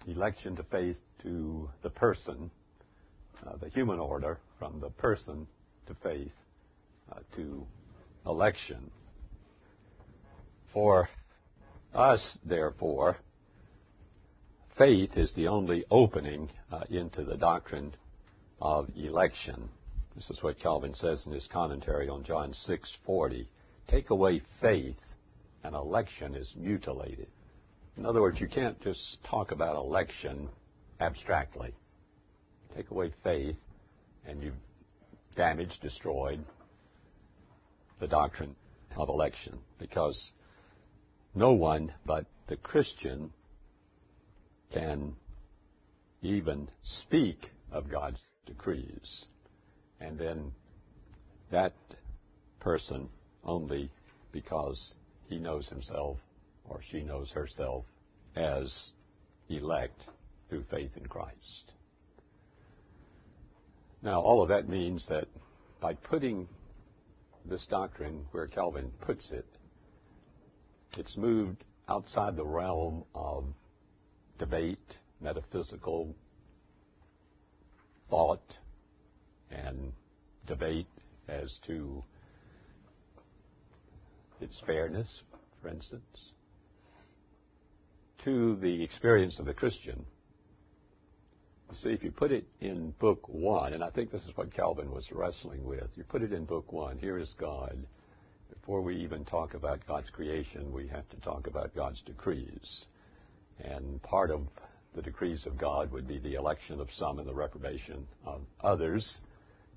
[0.07, 2.51] election to faith to the person,
[3.47, 5.47] uh, the human order, from the person
[5.87, 6.33] to faith
[7.13, 7.67] uh, to
[8.27, 8.91] election.
[10.73, 11.09] For
[11.95, 13.17] us, therefore,
[14.77, 17.95] faith is the only opening uh, into the doctrine
[18.61, 19.69] of election.
[20.15, 23.47] This is what Calvin says in his commentary on John 6:40.
[23.89, 25.01] Take away faith,
[25.63, 27.29] and election is mutilated.
[27.97, 30.49] In other words, you can't just talk about election
[31.01, 31.75] abstractly.
[32.75, 33.57] Take away faith,
[34.27, 34.55] and you've
[35.35, 36.45] damaged, destroyed
[37.99, 38.55] the doctrine
[38.97, 40.33] of election because
[41.35, 43.33] no one but the Christian
[44.73, 45.15] can
[46.23, 49.27] even speak of God's decrees.
[50.01, 50.53] And then
[51.51, 51.73] that
[52.61, 53.09] person
[53.45, 53.91] only
[54.33, 54.95] because
[55.29, 56.19] he knows himself
[56.69, 57.85] or she knows herself
[58.35, 58.91] as
[59.49, 60.01] elect
[60.49, 61.73] through faith in Christ.
[64.03, 65.27] Now, all of that means that
[65.81, 66.49] by putting
[67.45, 69.47] this doctrine where Calvin puts it,
[70.97, 73.45] it's moved outside the realm of
[74.39, 76.15] debate, metaphysical
[78.11, 78.55] thought,
[79.51, 79.93] and
[80.47, 80.87] debate
[81.29, 82.03] as to
[84.41, 85.23] its fairness,
[85.63, 86.33] for instance,
[88.27, 90.05] to the experience of the Christian.
[91.81, 94.91] See, if you put it in Book One, and I think this is what Calvin
[94.91, 97.79] was wrestling with, you put it in Book One, here is God.
[98.53, 102.87] Before we even talk about God's creation, we have to talk about God's decrees.
[103.61, 104.41] And part of
[104.97, 109.21] the decrees of God would be the election of some and the reprobation of others.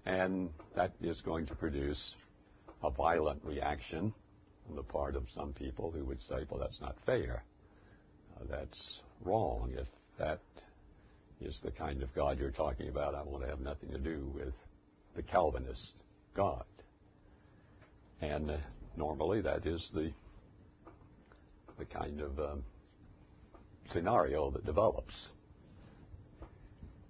[0.07, 2.15] And that is going to produce
[2.81, 4.11] a violent reaction
[4.67, 7.43] on the part of some people who would say, well, that's not fair.
[8.49, 9.71] That's wrong.
[9.75, 10.39] If that
[11.41, 14.31] is the kind of God you're talking about, I want to have nothing to do
[14.33, 14.53] with
[15.15, 15.93] the Calvinist
[16.35, 16.65] God.
[18.21, 18.57] And uh,
[18.95, 20.11] normally that is the
[21.77, 22.63] the kind of um,
[23.93, 25.29] scenario that develops.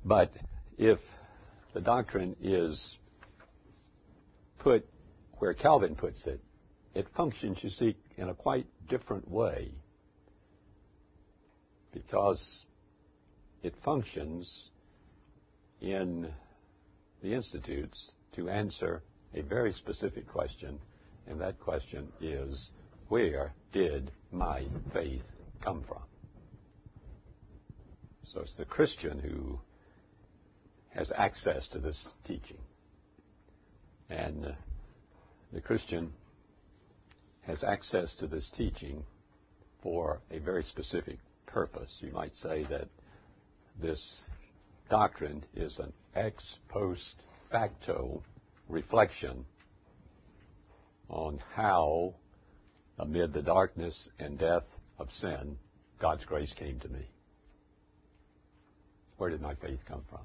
[0.05, 0.31] But
[0.77, 0.99] if
[1.73, 2.95] the doctrine is
[4.59, 4.87] put
[5.39, 6.39] where Calvin puts it,
[6.93, 9.71] it functions, you see, in a quite different way
[11.93, 12.65] because
[13.63, 14.69] it functions
[15.81, 16.31] in
[17.21, 19.01] the institutes to answer
[19.33, 20.79] a very specific question,
[21.27, 22.69] and that question is
[23.09, 25.23] where did my faith
[25.61, 26.01] come from?
[28.23, 29.59] So it's the Christian who
[30.89, 32.59] has access to this teaching.
[34.09, 34.51] And uh,
[35.53, 36.13] the Christian
[37.41, 39.03] has access to this teaching
[39.81, 41.17] for a very specific
[41.49, 41.97] purpose.
[42.01, 42.87] You might say that
[43.81, 44.23] this
[44.89, 47.15] doctrine is an ex post
[47.51, 48.23] facto
[48.67, 49.45] reflection
[51.09, 52.13] on how,
[52.99, 54.63] amid the darkness and death
[54.99, 55.57] of sin,
[55.99, 57.09] God's grace came to me.
[59.17, 60.21] Where did my faith come from?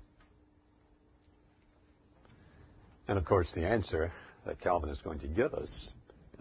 [3.09, 4.13] And of course, the answer
[4.47, 5.89] that Calvin is going to give us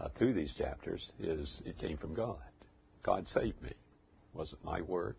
[0.00, 2.38] uh, through these chapters is it came from God.
[3.02, 3.72] God saved me.
[4.34, 5.16] Wasn't my work.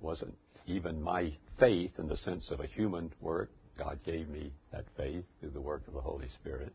[0.00, 0.36] Wasn't
[0.66, 3.50] even my faith in the sense of a human work.
[3.78, 6.72] God gave me that faith through the work of the Holy Spirit.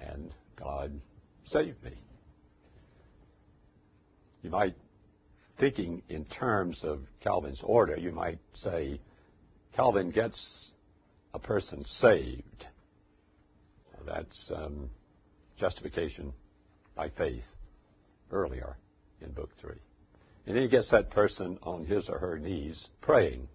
[0.00, 0.92] And God
[1.46, 1.92] saved me.
[4.42, 4.76] You might
[5.58, 9.00] thinking in terms of Calvin's order, you might say
[9.74, 10.70] Calvin gets
[11.34, 12.66] a person saved.
[14.06, 14.88] That's um,
[15.58, 16.32] justification
[16.94, 17.44] by faith
[18.30, 18.76] earlier
[19.20, 19.74] in Book 3.
[20.46, 23.48] And then he gets that person on his or her knees praying.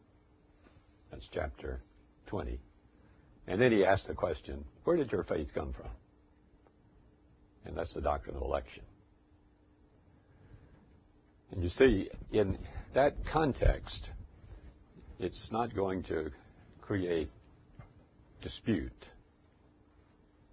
[1.09, 1.81] That's chapter
[2.27, 2.59] 20.
[3.47, 5.89] And then he asks the question, where did your faith come from?
[7.65, 8.83] And that's the doctrine of election.
[11.51, 12.57] And you see, in
[12.93, 14.09] that context,
[15.19, 16.31] it's not going to
[16.81, 17.29] create
[18.41, 19.05] dispute.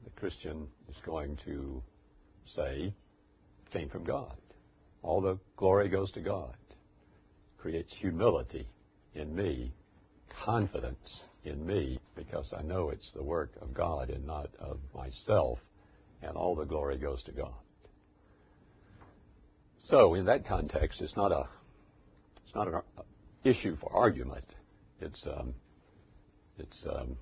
[0.05, 1.83] The Christian is going to
[2.47, 2.93] say,
[3.73, 4.37] came from God.
[5.03, 6.55] All the glory goes to God.
[7.59, 8.67] Creates humility
[9.15, 9.73] in me,
[10.45, 15.59] confidence in me, because I know it's the work of God and not of myself,
[16.23, 17.55] and all the glory goes to God.
[19.87, 21.49] So in that context, it's not a
[22.45, 22.81] it's not an
[23.45, 24.45] issue for argument.
[25.01, 25.55] It's um,
[26.59, 27.17] it's um,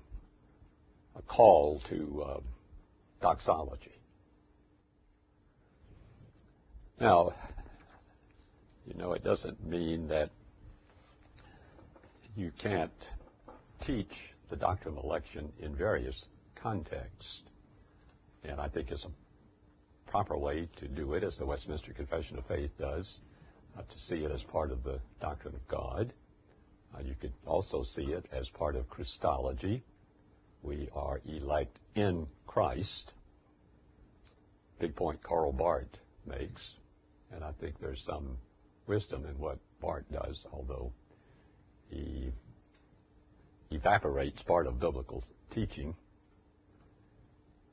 [1.15, 2.39] a call to uh,
[3.21, 3.91] doxology.
[6.99, 7.33] Now,
[8.87, 10.29] you know, it doesn't mean that
[12.35, 12.91] you can't
[13.85, 14.13] teach
[14.49, 16.25] the doctrine of election in various
[16.55, 17.43] contexts.
[18.43, 22.45] And I think it's a proper way to do it, as the Westminster Confession of
[22.45, 23.19] Faith does,
[23.77, 26.13] uh, to see it as part of the doctrine of God.
[26.95, 29.83] Uh, you could also see it as part of Christology.
[30.63, 33.11] We are elect in Christ.
[34.79, 35.85] Big point Karl Barth
[36.25, 36.75] makes,
[37.33, 38.37] and I think there's some
[38.87, 40.91] wisdom in what Barth does, although
[41.89, 42.31] he
[43.71, 45.23] evaporates part of biblical
[45.53, 45.95] teaching.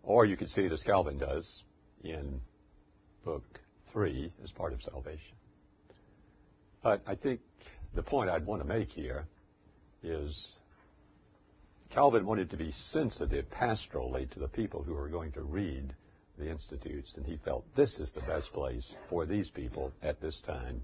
[0.02, 1.62] Or you could see it as Calvin does,
[2.02, 2.40] in
[3.24, 3.44] book
[3.92, 5.36] three as part of salvation.
[6.82, 7.40] But I think
[7.94, 9.26] the point I'd want to make here
[10.02, 10.46] is
[11.94, 15.94] Calvin wanted to be sensitive pastorally to the people who were going to read
[16.38, 20.42] the Institutes, and he felt this is the best place for these people at this
[20.44, 20.82] time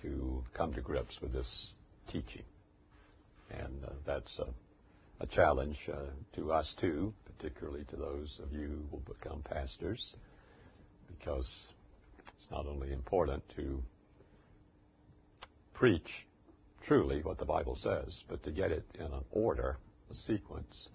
[0.00, 1.74] to come to grips with this
[2.08, 2.44] teaching.
[3.50, 4.46] And uh, that's a,
[5.22, 10.16] a challenge uh, to us too, particularly to those of you who will become pastors,
[11.08, 11.48] because
[12.34, 13.82] it's not only important to
[15.74, 16.26] preach
[16.86, 19.78] truly what the Bible says, but to get it in an order,
[20.10, 20.88] a sequence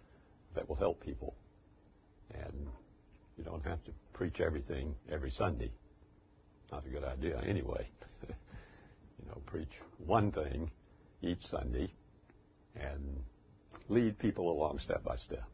[0.56, 1.36] that will help people.
[2.34, 2.68] And
[3.38, 5.72] you don't have to preach everything every Sunday.
[6.72, 7.88] Not a good idea anyway.
[9.28, 9.72] know, preach
[10.06, 10.72] one thing
[11.22, 11.92] each Sunday
[12.76, 13.22] and
[13.90, 15.48] lead people along step by step.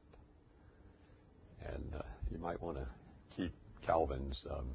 [1.66, 2.88] And uh, you might want to
[3.36, 3.54] keep
[3.86, 4.70] Calvin's um,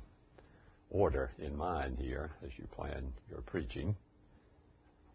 [0.90, 3.94] order in mind here as you plan your preaching,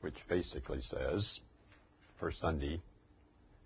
[0.02, 1.40] which basically says,
[2.20, 2.82] first Sunday,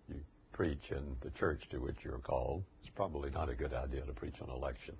[0.08, 0.16] you
[0.54, 2.64] preach in the church to which you're called.
[2.82, 4.96] It's probably not a good idea to preach on election.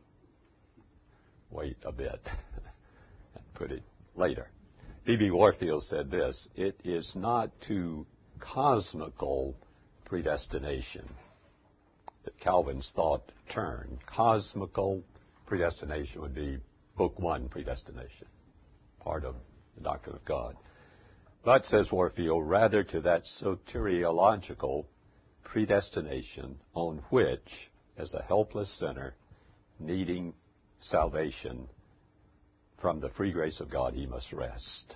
[1.50, 2.20] Wait a bit
[3.36, 3.84] and put it
[4.16, 4.50] later.
[5.08, 5.32] B.B.
[5.32, 8.06] Warfield said this It is not to
[8.42, 9.56] cosmical
[10.04, 11.08] predestination
[12.26, 14.00] that Calvin's thought turned.
[14.06, 15.02] Cosmical
[15.46, 16.58] predestination would be
[16.98, 18.28] Book One predestination,
[19.00, 19.36] part of
[19.78, 20.58] the doctrine of God.
[21.46, 24.88] But, says Warfield, rather to that soteriological
[25.46, 29.16] predestination on which, as a helpless sinner
[29.80, 30.34] needing
[30.82, 31.70] salvation
[32.82, 34.96] from the free grace of God, he must rest.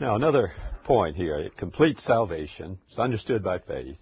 [0.00, 0.52] Now, another
[0.84, 1.38] point here.
[1.38, 2.78] It completes salvation.
[2.88, 3.96] It's understood by faith.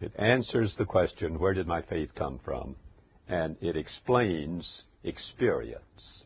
[0.00, 2.74] It answers the question, where did my faith come from?
[3.28, 6.24] And it explains experience.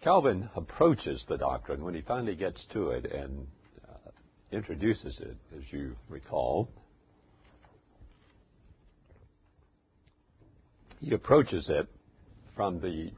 [0.00, 3.46] Calvin approaches the doctrine when he finally gets to it and
[3.86, 4.10] uh,
[4.50, 6.68] introduces it, as you recall.
[11.00, 11.86] He approaches it
[12.58, 13.08] from the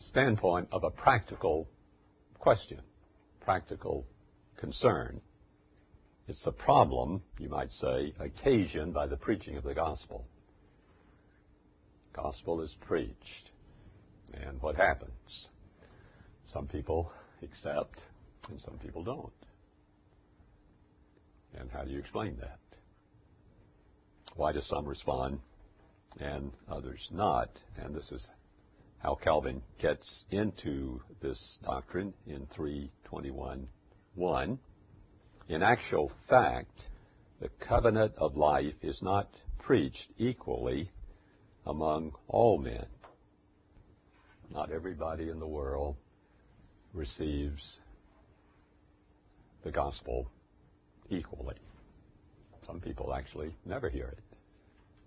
[0.00, 1.68] standpoint of a practical
[2.38, 2.80] question,
[3.42, 4.06] practical
[4.56, 5.20] concern.
[6.26, 10.24] It's a problem, you might say, occasioned by the preaching of the gospel.
[12.14, 13.50] Gospel is preached.
[14.32, 15.48] And what happens?
[16.46, 17.12] Some people
[17.42, 18.00] accept
[18.48, 19.32] and some people don't.
[21.58, 22.58] And how do you explain that?
[24.34, 25.40] Why do some respond
[26.18, 27.50] and others not?
[27.76, 28.30] And this is
[29.02, 34.58] how Calvin gets into this doctrine in 321.1.
[35.48, 36.86] In actual fact,
[37.40, 39.28] the covenant of life is not
[39.58, 40.88] preached equally
[41.66, 42.86] among all men.
[44.54, 45.96] Not everybody in the world
[46.94, 47.80] receives
[49.64, 50.28] the gospel
[51.10, 51.56] equally.
[52.66, 54.20] Some people actually never hear it.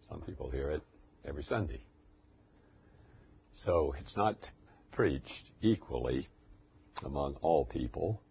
[0.09, 0.81] Some people hear it
[1.25, 1.79] every Sunday.
[3.63, 4.37] So it's not
[4.91, 6.27] preached equally
[7.03, 8.21] among all people.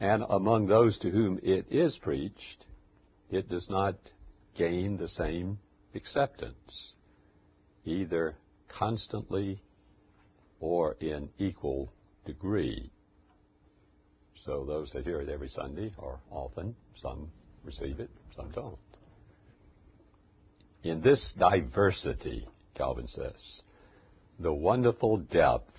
[0.00, 2.64] And among those to whom it is preached,
[3.30, 3.96] it does not
[4.56, 5.58] gain the same
[5.94, 6.94] acceptance,
[7.84, 8.36] either
[8.68, 9.62] constantly
[10.60, 11.92] or in equal
[12.24, 12.90] degree.
[14.44, 17.30] So those that hear it every Sunday or often, some
[17.64, 18.78] receive it, some don't.
[20.82, 23.62] In this diversity, Calvin says,
[24.38, 25.72] the wonderful depth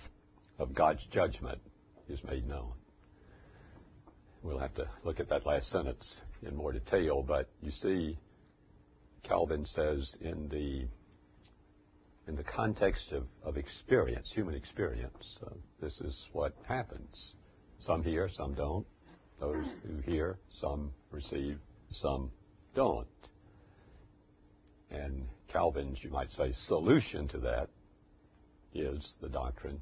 [0.58, 1.60] of God's judgment
[2.08, 2.72] is made known.
[4.42, 8.18] We'll have to look at that last sentence in more detail, but you see,
[9.24, 10.86] Calvin says in the
[12.28, 15.50] in the context of, of experience, human experience, uh,
[15.80, 17.34] this is what happens.
[17.78, 18.84] Some hear, some don't.
[19.38, 21.58] Those who hear, some receive,
[21.92, 22.32] some
[22.74, 23.06] don't.
[24.90, 27.68] And Calvin's, you might say, solution to that
[28.80, 29.80] is the doctrine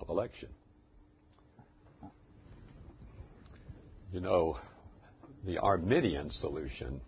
[0.00, 0.48] of election.
[4.12, 4.58] You know,
[5.44, 7.00] the Arminian solution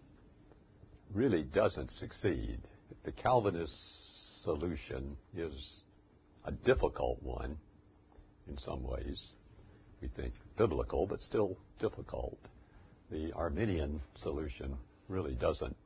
[1.15, 2.59] really doesn't succeed.
[3.05, 3.73] The Calvinist
[4.45, 5.83] solution is
[6.45, 7.57] a difficult one
[8.49, 9.35] in some ways.
[10.03, 12.39] We think biblical, but still difficult.
[13.11, 14.77] The Arminian solution
[15.09, 15.77] really doesn't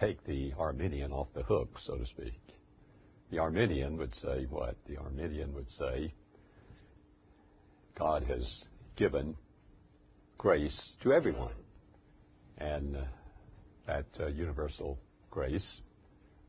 [0.00, 2.34] take the Arminian off the hook, so to speak.
[3.32, 4.76] The Arminian would say what?
[4.86, 6.12] The Arminian would say
[7.98, 8.64] God has
[8.94, 9.36] given
[10.36, 11.54] grace to everyone.
[12.58, 13.04] And uh,
[13.86, 14.98] that uh, universal
[15.30, 15.80] grace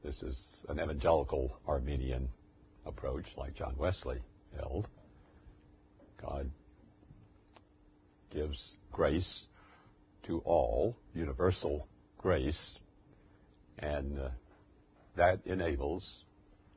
[0.03, 2.27] This is an evangelical Arminian
[2.85, 4.19] approach, like John Wesley
[4.57, 4.89] held.
[6.21, 6.51] God
[8.29, 9.43] gives grace
[10.27, 12.77] to all, universal grace,
[13.79, 14.29] and uh,
[15.15, 16.05] that enables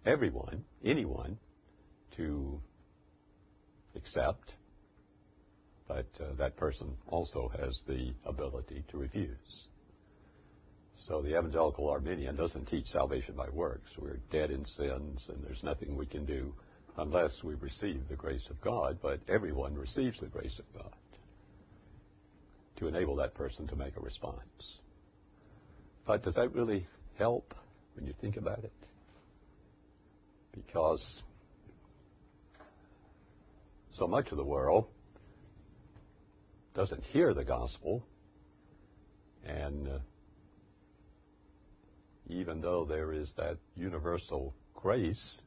[0.06, 1.38] everyone, anyone,
[2.16, 2.60] to
[3.94, 4.54] accept,
[5.88, 9.66] but uh, that person also has the ability to refuse.
[11.08, 13.90] So the evangelical Arminian doesn't teach salvation by works.
[13.98, 16.54] We're dead in sins and there's nothing we can do
[16.98, 20.94] unless we receive the grace of God, but everyone receives the grace of God
[22.78, 24.80] to enable that person to make a response.
[26.06, 26.86] But does that really
[27.18, 27.54] help
[27.94, 28.72] when you think about it?
[30.56, 31.22] Because
[33.92, 34.86] so much of the world
[36.74, 38.02] doesn't hear the gospel,
[39.44, 39.98] and uh,
[42.28, 45.42] even though there is that universal grace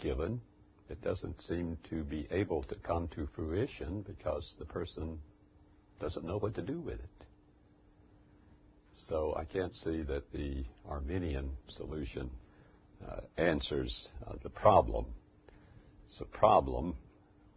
[0.00, 0.40] given,
[0.88, 5.18] it doesn't seem to be able to come to fruition because the person
[6.00, 7.26] doesn't know what to do with it.
[9.08, 12.30] So I can't see that the Arminian solution
[13.08, 15.06] uh, answers uh, the problem.
[16.08, 16.96] It's a problem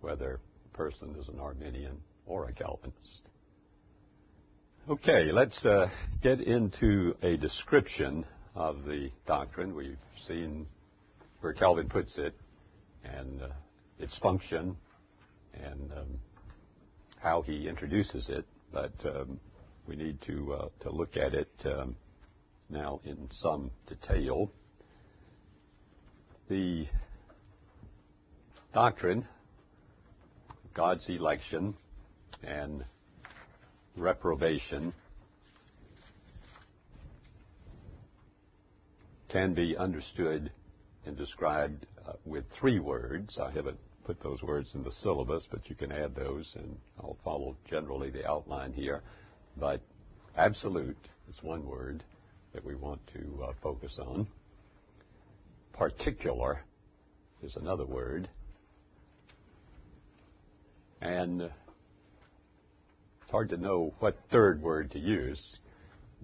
[0.02, 0.40] whether
[0.74, 3.30] a person is an Arminian or a Calvinist.
[4.90, 5.90] Okay, let's uh,
[6.24, 8.26] get into a description
[8.56, 9.76] of the doctrine.
[9.76, 10.66] We've seen
[11.42, 12.34] where Calvin puts it
[13.04, 13.48] and uh,
[14.00, 14.78] its function
[15.54, 16.20] and um,
[17.20, 19.40] how he introduces it, but um,
[19.88, 21.96] we need to uh, to look at it um,
[22.70, 24.52] now in some detail.
[26.50, 26.88] The
[28.74, 29.28] doctrine,
[30.74, 31.76] God's election,
[32.42, 32.86] and
[33.98, 34.94] reprobation
[39.28, 40.50] can be understood
[41.06, 43.38] and described uh, with three words.
[43.40, 47.18] I haven't put those words in the syllabus, but you can add those, and I'll
[47.26, 49.02] follow generally the outline here.
[49.58, 49.82] But
[50.38, 52.06] absolute is one word
[52.54, 54.28] that we want to uh, focus on.
[55.78, 56.64] Particular
[57.44, 58.28] is another word.
[61.02, 65.60] And it's hard to know what third word to use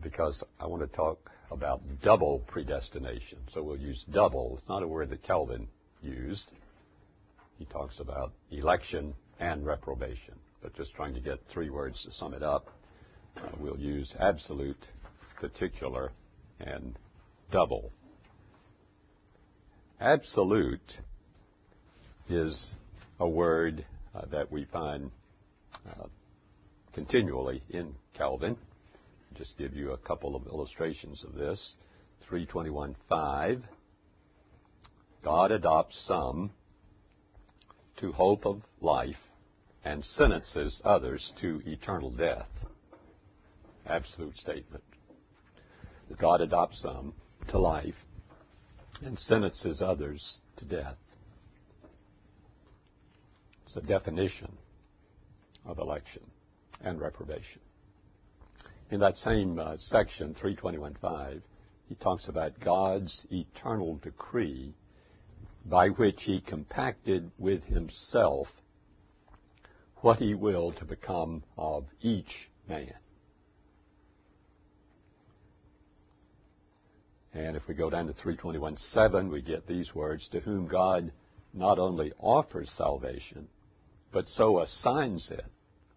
[0.01, 3.37] because I want to talk about double predestination.
[3.53, 4.57] So we'll use double.
[4.57, 5.67] It's not a word that Calvin
[6.01, 6.51] used.
[7.59, 10.33] He talks about election and reprobation.
[10.63, 12.69] But just trying to get three words to sum it up,
[13.37, 14.87] uh, we'll use absolute,
[15.39, 16.11] particular,
[16.59, 16.97] and
[17.51, 17.91] double.
[19.99, 20.97] Absolute
[22.29, 22.71] is
[23.19, 23.85] a word
[24.15, 25.11] uh, that we find
[25.87, 26.05] uh,
[26.93, 28.57] continually in Calvin.
[29.35, 31.75] Just give you a couple of illustrations of this.
[32.29, 33.63] 321.5.
[35.23, 36.51] God adopts some
[37.97, 39.15] to hope of life
[39.85, 42.47] and sentences others to eternal death.
[43.85, 44.83] Absolute statement.
[46.19, 47.13] God adopts some
[47.49, 47.95] to life
[49.05, 50.97] and sentences others to death.
[53.65, 54.51] It's a definition
[55.65, 56.23] of election
[56.81, 57.61] and reprobation.
[58.91, 61.41] In that same uh, section, 321.5,
[61.87, 64.73] he talks about God's eternal decree
[65.65, 68.47] by which he compacted with himself
[69.97, 72.93] what he willed to become of each man.
[77.33, 81.11] And if we go down to 321.7, we get these words, to whom God
[81.53, 83.47] not only offers salvation,
[84.11, 85.45] but so assigns it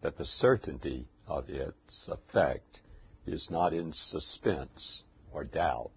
[0.00, 2.80] that the certainty of its effect
[3.26, 5.90] is not in suspense or doubt.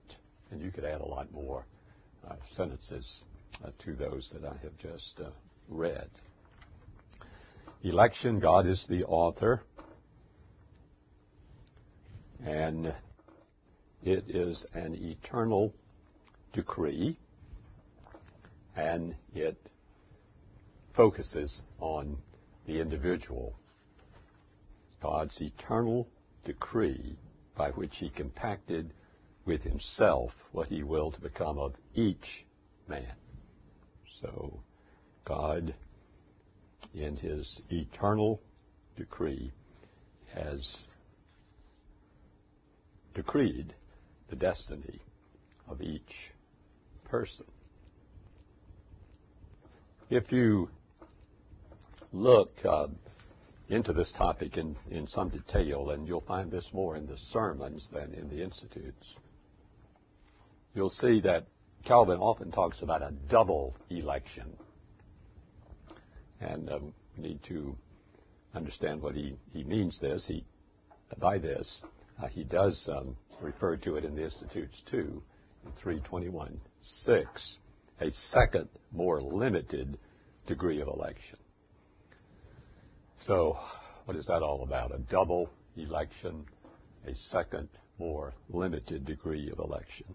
[0.51, 1.65] And you could add a lot more
[2.27, 3.23] uh, sentences
[3.63, 5.29] uh, to those that I have just uh,
[5.69, 6.09] read.
[7.83, 9.63] Election, God is the author,
[12.43, 12.93] and
[14.03, 15.73] it is an eternal
[16.53, 17.17] decree,
[18.75, 19.57] and it
[20.95, 22.17] focuses on
[22.65, 23.53] the individual
[25.01, 26.07] God's eternal
[26.45, 27.17] decree
[27.57, 28.93] by which he compacted
[29.45, 32.45] with himself what he willed to become of each
[32.87, 33.15] man.
[34.21, 34.59] So
[35.25, 35.73] God,
[36.93, 38.41] in his eternal
[38.97, 39.51] decree,
[40.33, 40.87] has
[43.13, 43.73] decreed
[44.29, 44.99] the destiny
[45.67, 46.31] of each
[47.05, 47.45] person.
[50.09, 50.69] If you
[52.11, 52.87] look uh,
[53.69, 57.87] into this topic in, in some detail, and you'll find this more in the sermons
[57.93, 59.15] than in the institutes.
[60.73, 61.45] you'll see that
[61.85, 64.57] Calvin often talks about a double election.
[66.41, 67.75] And um, we need to
[68.55, 70.25] understand what he, he means this.
[70.27, 70.43] He,
[71.19, 71.83] by this,
[72.21, 75.21] uh, he does um, refer to it in the Institutes too,
[75.65, 77.57] in 321 6,
[78.01, 79.97] a second, more limited
[80.47, 81.37] degree of election.
[83.25, 83.57] So,
[84.05, 84.95] what is that all about?
[84.95, 86.45] A double election,
[87.05, 87.67] a second,
[87.99, 90.05] more limited degree of election.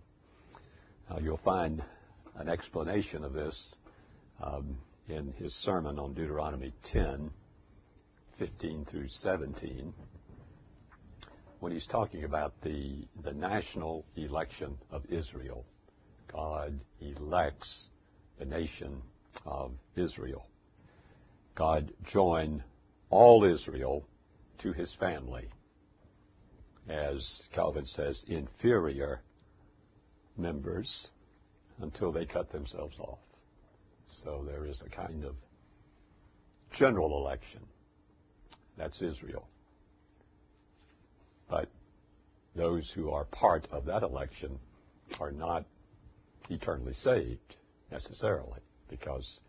[1.11, 1.83] Now, you'll find
[2.37, 3.77] an explanation of this
[4.43, 7.31] um, in his sermon on Deuteronomy 10,
[8.39, 9.93] 15 through 17,
[11.65, 15.65] when he's talking about the, the national election of Israel.
[16.31, 17.87] God elects
[18.39, 19.01] the nation
[19.47, 20.47] of Israel.
[21.55, 22.63] God joined
[23.09, 24.05] all Israel
[24.59, 25.49] to his family.
[26.87, 29.23] As Calvin says, inferior
[30.37, 31.09] members
[31.81, 33.21] until they cut themselves off.
[34.23, 35.35] So there is a kind of
[36.79, 37.63] general election.
[38.77, 39.49] That's Israel.
[41.55, 41.69] But
[42.57, 44.59] those who are part of that election
[45.21, 45.65] are not
[46.51, 47.55] eternally saved
[47.93, 49.41] necessarily because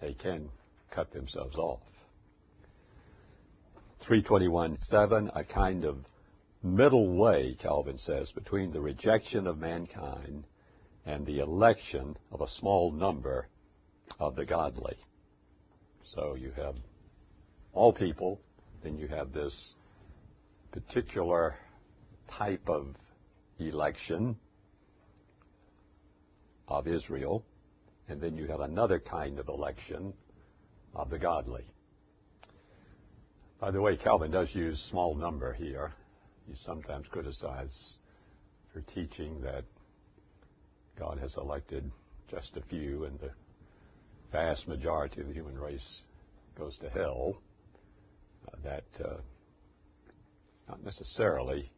[0.00, 0.48] they can
[0.92, 1.80] cut themselves off.
[4.04, 5.98] 321.7, a kind of
[6.62, 10.44] middle way, Calvin says, between the rejection of mankind
[11.06, 13.48] and the election of a small number
[14.20, 14.96] of the godly.
[16.14, 16.76] So you have
[17.72, 18.40] all people,
[18.84, 19.74] then you have this
[20.72, 21.56] particular
[22.38, 22.94] type of
[23.58, 24.36] election
[26.68, 27.44] of Israel,
[28.08, 30.12] and then you have another kind of election
[30.94, 31.64] of the godly.
[33.60, 35.92] By the way, Calvin does use small number here.
[36.46, 37.96] He's sometimes criticized
[38.72, 39.64] for teaching that
[40.98, 41.90] God has elected
[42.30, 43.30] just a few and the
[44.32, 46.02] vast majority of the human race
[46.56, 47.36] goes to hell.
[48.48, 49.16] Uh, that uh,
[50.70, 51.68] not necessarily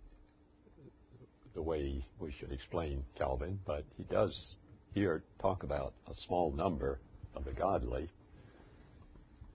[1.54, 4.54] the way we should explain Calvin, but he does
[4.92, 7.00] here talk about a small number
[7.34, 8.10] of the godly.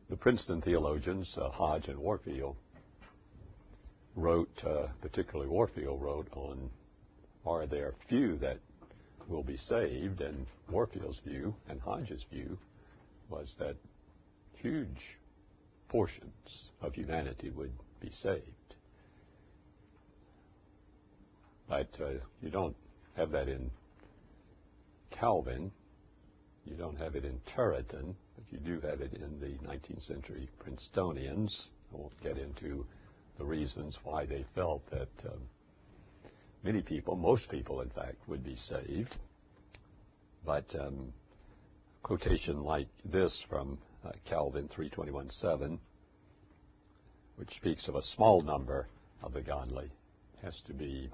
[0.10, 2.56] The Princeton theologians, uh, Hodge and Warfield,
[4.16, 6.72] wrote, uh, particularly Warfield wrote on,
[7.46, 8.58] are there few that
[9.28, 10.22] will be saved?
[10.22, 12.58] And Warfield's view and Hodge's view
[13.30, 13.76] was that
[14.56, 15.20] huge
[15.90, 18.57] portions of humanity would be saved.
[21.68, 22.12] But uh,
[22.42, 22.76] you don't
[23.16, 23.70] have that in
[25.12, 25.72] Calvin.
[26.66, 30.50] You don't have it in Turretin, but you do have it in the 19th century
[30.60, 31.70] Princetonians.
[31.94, 32.86] I won't get into
[33.38, 35.42] the reasons why they felt that um,
[36.64, 39.16] many people, most people in fact, would be saved.
[40.46, 41.14] But um,
[42.04, 45.78] quotation like this from uh, Calvin 321.7,
[47.36, 48.88] which speaks of a small number
[49.22, 49.90] of the godly,
[50.42, 51.10] has to be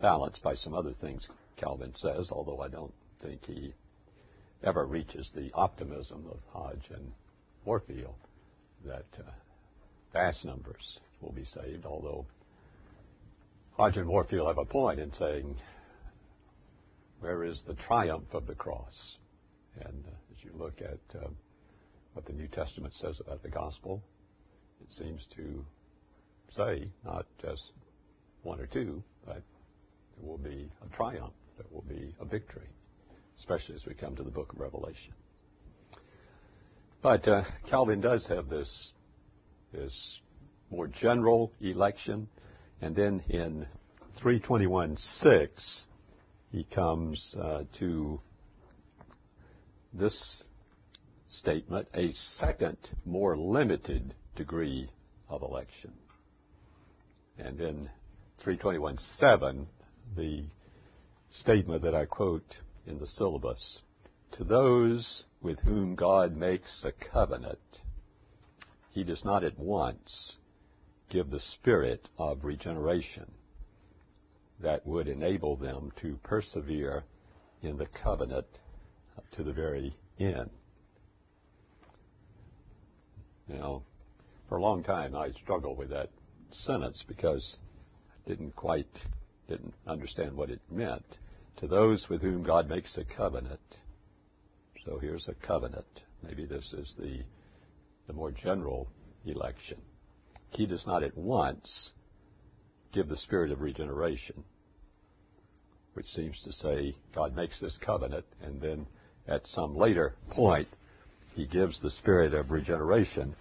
[0.00, 3.74] balanced by some other things Calvin says, although I don't think he
[4.62, 7.12] ever reaches the optimism of Hodge and
[7.64, 8.16] Warfield
[8.84, 9.30] that uh,
[10.12, 12.26] vast numbers will be saved, although
[13.76, 15.56] Hodge and Warfield have a point in saying,
[17.20, 19.16] where is the triumph of the cross?
[19.80, 21.28] And uh, as you look at uh,
[22.12, 24.02] what the New Testament says about the gospel,
[24.80, 25.64] it seems to
[26.50, 27.72] say not just
[28.42, 29.42] one or two, but
[30.16, 32.68] there will be a triumph, there will be a victory,
[33.38, 35.12] especially as we come to the book of Revelation.
[37.02, 38.92] But uh, Calvin does have this,
[39.72, 40.20] this
[40.70, 42.28] more general election,
[42.80, 43.66] and then in
[44.22, 45.48] 321.6,
[46.50, 48.20] he comes uh, to
[49.92, 50.44] this
[51.28, 54.88] statement, a second, more limited degree
[55.28, 55.92] of election.
[57.38, 57.90] And in
[58.44, 59.66] 321.7,
[60.16, 60.44] the
[61.30, 63.82] statement that I quote in the syllabus,
[64.32, 67.58] to those with whom God makes a covenant,
[68.90, 70.36] he does not at once
[71.10, 73.30] give the spirit of regeneration
[74.60, 77.04] that would enable them to persevere
[77.62, 78.46] in the covenant
[79.32, 80.50] to the very end.
[83.48, 83.82] Now,
[84.48, 86.10] for a long time I struggled with that
[86.50, 87.58] sentence because
[88.10, 88.86] I didn't quite
[89.48, 91.04] didn't understand what it meant.
[91.58, 93.60] To those with whom God makes a covenant.
[94.84, 95.86] So here's a covenant.
[96.22, 97.20] Maybe this is the
[98.06, 98.88] the more general
[99.24, 99.78] election.
[100.50, 101.92] He does not at once
[102.92, 104.44] give the spirit of regeneration.
[105.94, 108.86] which seems to say God makes this covenant, and then
[109.28, 110.68] at some later point,
[111.34, 113.34] He gives the spirit of regeneration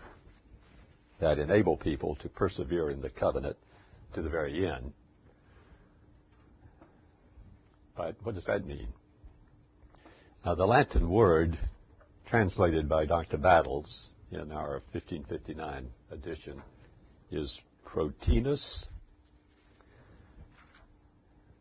[1.20, 3.58] that enable people to persevere in the covenant
[4.14, 4.94] to the very end.
[7.96, 8.88] But what does that mean?
[10.46, 11.58] Now, the Latin word
[12.26, 13.38] translated by Dr.
[13.38, 16.62] Battles in our 1559 edition
[17.32, 18.88] is protinus.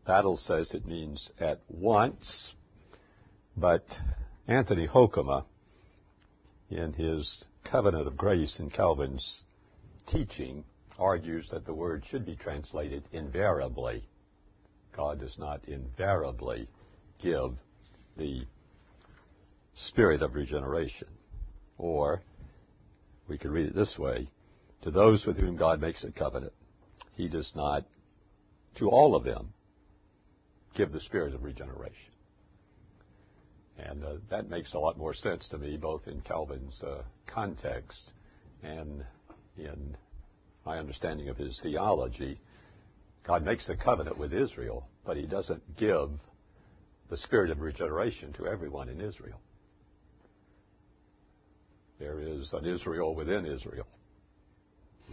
[0.07, 2.55] Battles says it means at once,
[3.57, 3.85] but
[4.49, 5.45] Anthony Hoekema,
[6.71, 9.45] in his Covenant of Grace in Calvin's
[10.09, 10.65] teaching,
[10.99, 14.03] argues that the word should be translated invariably.
[14.97, 16.69] God does not invariably
[17.21, 17.53] give
[18.17, 18.45] the
[19.75, 21.09] spirit of regeneration.
[21.79, 22.23] Or,
[23.29, 24.29] we could read it this way
[24.83, 26.53] to those with whom God makes a covenant,
[27.15, 27.85] He does not,
[28.77, 29.53] to all of them,
[30.75, 32.13] give the spirit of regeneration.
[33.79, 38.13] And uh, that makes a lot more sense to me, both in Calvin's uh, context
[38.63, 39.05] and
[39.57, 39.97] in
[40.65, 42.39] my understanding of his theology.
[43.27, 46.11] God makes a covenant with Israel, but he doesn't give
[47.09, 49.41] the spirit of regeneration to everyone in Israel.
[51.99, 53.87] There is an Israel within Israel.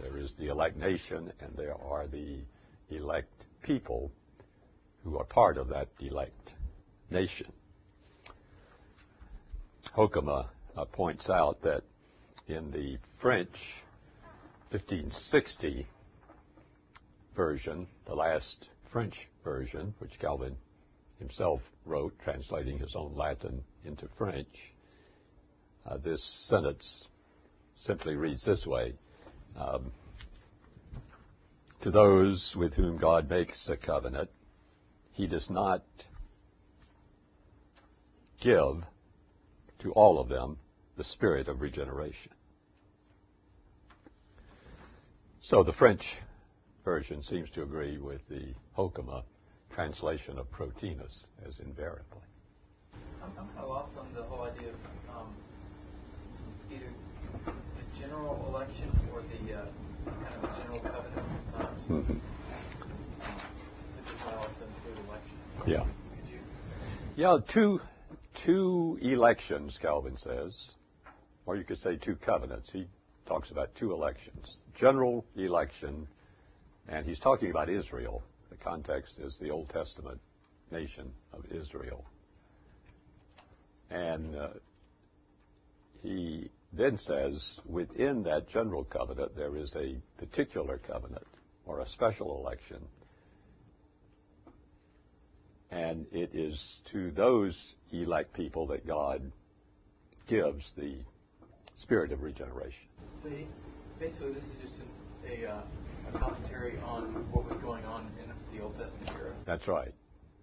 [0.00, 2.38] There is the elect nation, and there are the
[2.88, 4.10] elect people
[5.04, 6.54] who are part of that elect
[7.10, 7.52] nation.
[9.96, 11.82] Hoekema uh, points out that
[12.48, 13.54] in the French
[14.70, 15.86] 1560
[17.34, 20.56] version, the last French version, which Calvin
[21.18, 24.48] himself wrote, translating his own Latin into French,
[25.86, 27.06] uh, this sentence
[27.74, 28.94] simply reads this way
[29.56, 29.92] um,
[31.82, 34.30] To those with whom God makes a covenant,
[35.12, 35.82] he does not
[38.40, 38.82] give
[39.80, 40.58] to all of them
[40.96, 42.32] the spirit of regeneration.
[45.42, 46.02] So the French
[46.84, 49.22] version seems to agree with the Hoekema
[49.74, 52.22] translation of protinus as invariably.
[53.22, 55.34] I'm, I'm kind of lost on the whole idea of um,
[56.72, 56.86] either
[57.46, 59.64] the general election or the uh,
[60.06, 61.26] kind of general covenant.
[61.88, 62.12] Mm-hmm.
[63.98, 65.36] It also include election.
[65.66, 65.84] Yeah.
[67.16, 67.80] Yeah, two
[68.44, 70.54] two elections, Calvin says,
[71.44, 72.70] or you could say two covenants.
[72.72, 72.86] He
[73.26, 76.06] talks about two elections general election,
[76.90, 78.22] and he's talking about Israel.
[78.50, 80.20] The context is the Old Testament
[80.70, 82.04] nation of Israel.
[83.90, 84.48] And uh,
[86.02, 91.26] he then says within that general covenant, there is a particular covenant
[91.64, 92.78] or a special election.
[95.70, 97.56] And it is to those
[97.92, 99.30] elect people that God
[100.26, 100.96] gives the
[101.76, 102.88] spirit of regeneration.
[103.22, 103.46] See,
[104.00, 104.82] basically, this is just
[105.28, 105.62] a, uh,
[106.14, 109.32] a commentary on what was going on in the Old Testament era.
[109.46, 109.92] That's right.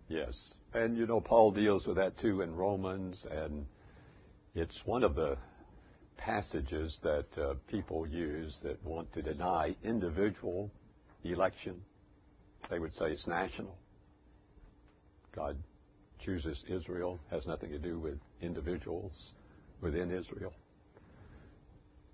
[0.07, 0.53] Yes.
[0.73, 3.65] And you know, Paul deals with that too in Romans, and
[4.55, 5.37] it's one of the
[6.17, 10.71] passages that uh, people use that want to deny individual
[11.23, 11.81] election.
[12.69, 13.77] They would say it's national.
[15.35, 15.57] God
[16.19, 19.11] chooses Israel, has nothing to do with individuals
[19.81, 20.53] within Israel.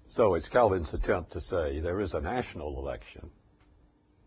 [0.09, 3.31] So it's Calvin's attempt to say there is a national election,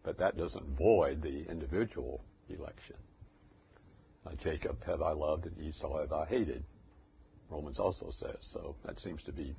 [0.07, 2.95] but that doesn't void the individual election.
[4.25, 6.63] Uh, Jacob have I loved and Esau have I hated.
[7.51, 8.77] Romans also says so.
[8.85, 9.57] That seems to be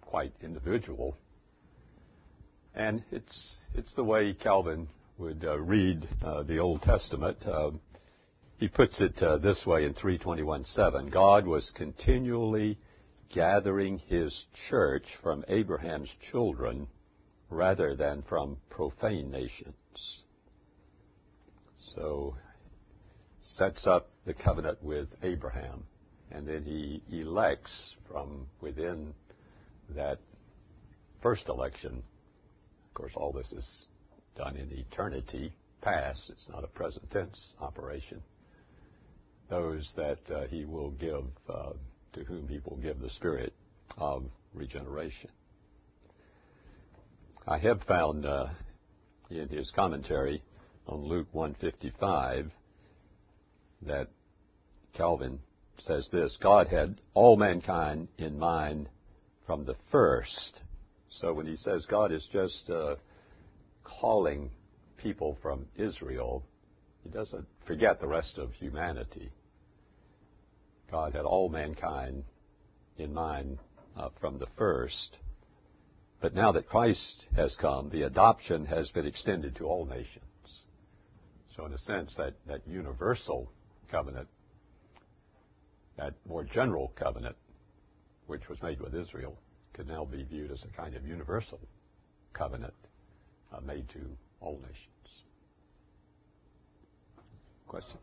[0.00, 1.16] quite individual.
[2.72, 4.86] And it's, it's the way Calvin
[5.18, 7.38] would uh, read uh, the Old Testament.
[7.44, 7.72] Uh,
[8.58, 11.10] he puts it uh, this way in 321:7.
[11.10, 12.78] God was continually
[13.34, 16.86] gathering his church from Abraham's children
[17.50, 19.74] rather than from profane nations.
[21.94, 22.36] So,
[23.42, 25.82] sets up the covenant with Abraham,
[26.30, 29.12] and then he elects from within
[29.96, 30.18] that
[31.20, 32.02] first election.
[32.88, 33.86] Of course, all this is
[34.36, 36.30] done in eternity past.
[36.30, 38.22] It's not a present tense operation.
[39.48, 41.72] Those that uh, he will give uh,
[42.12, 43.52] to whom he will give the spirit
[43.98, 44.24] of
[44.54, 45.30] regeneration.
[47.50, 48.46] I have found uh,
[49.28, 50.40] in his commentary
[50.86, 52.48] on Luke 155
[53.86, 54.06] that
[54.94, 55.40] Calvin
[55.78, 58.88] says this God had all mankind in mind
[59.46, 60.60] from the first.
[61.08, 62.94] So when he says God is just uh,
[63.82, 64.52] calling
[64.96, 66.44] people from Israel,
[67.02, 69.28] he doesn't forget the rest of humanity.
[70.88, 72.22] God had all mankind
[72.96, 73.58] in mind
[73.96, 75.16] uh, from the first.
[76.20, 80.24] But now that Christ has come, the adoption has been extended to all nations.
[81.56, 83.50] So, in a sense, that, that universal
[83.90, 84.28] covenant,
[85.96, 87.36] that more general covenant,
[88.26, 89.38] which was made with Israel,
[89.72, 91.60] could now be viewed as a kind of universal
[92.32, 92.74] covenant
[93.52, 94.00] uh, made to
[94.40, 95.22] all nations.
[97.66, 97.98] Question?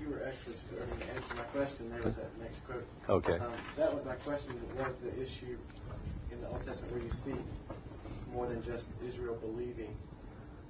[0.00, 2.86] You were actually starting to answer my question there with that next quote.
[3.08, 3.38] Okay.
[3.38, 4.60] Um, that was my question.
[4.76, 5.56] Was the issue
[6.34, 7.38] in the Old Testament where you see
[8.32, 9.94] more than just Israel believing?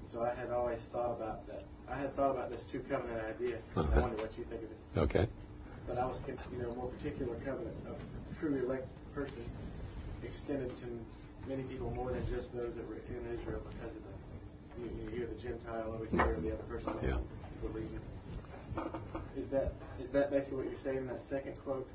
[0.07, 1.65] So I had always thought about that.
[1.89, 3.57] I had thought about this two covenant idea.
[3.77, 3.89] Uh-huh.
[3.95, 4.83] I wonder what you think of this.
[4.97, 5.27] Okay.
[5.89, 7.97] But I was thinking, you know, more particular covenant of
[8.39, 9.53] true elect persons
[10.23, 10.87] extended to
[11.49, 14.15] many people more than just those that were in Israel because of the
[14.81, 17.19] you, you hear the Gentile over here, and the other person Yeah.
[17.53, 18.01] is believing.
[19.37, 21.87] Is that is that basically what you're saying in that second quote?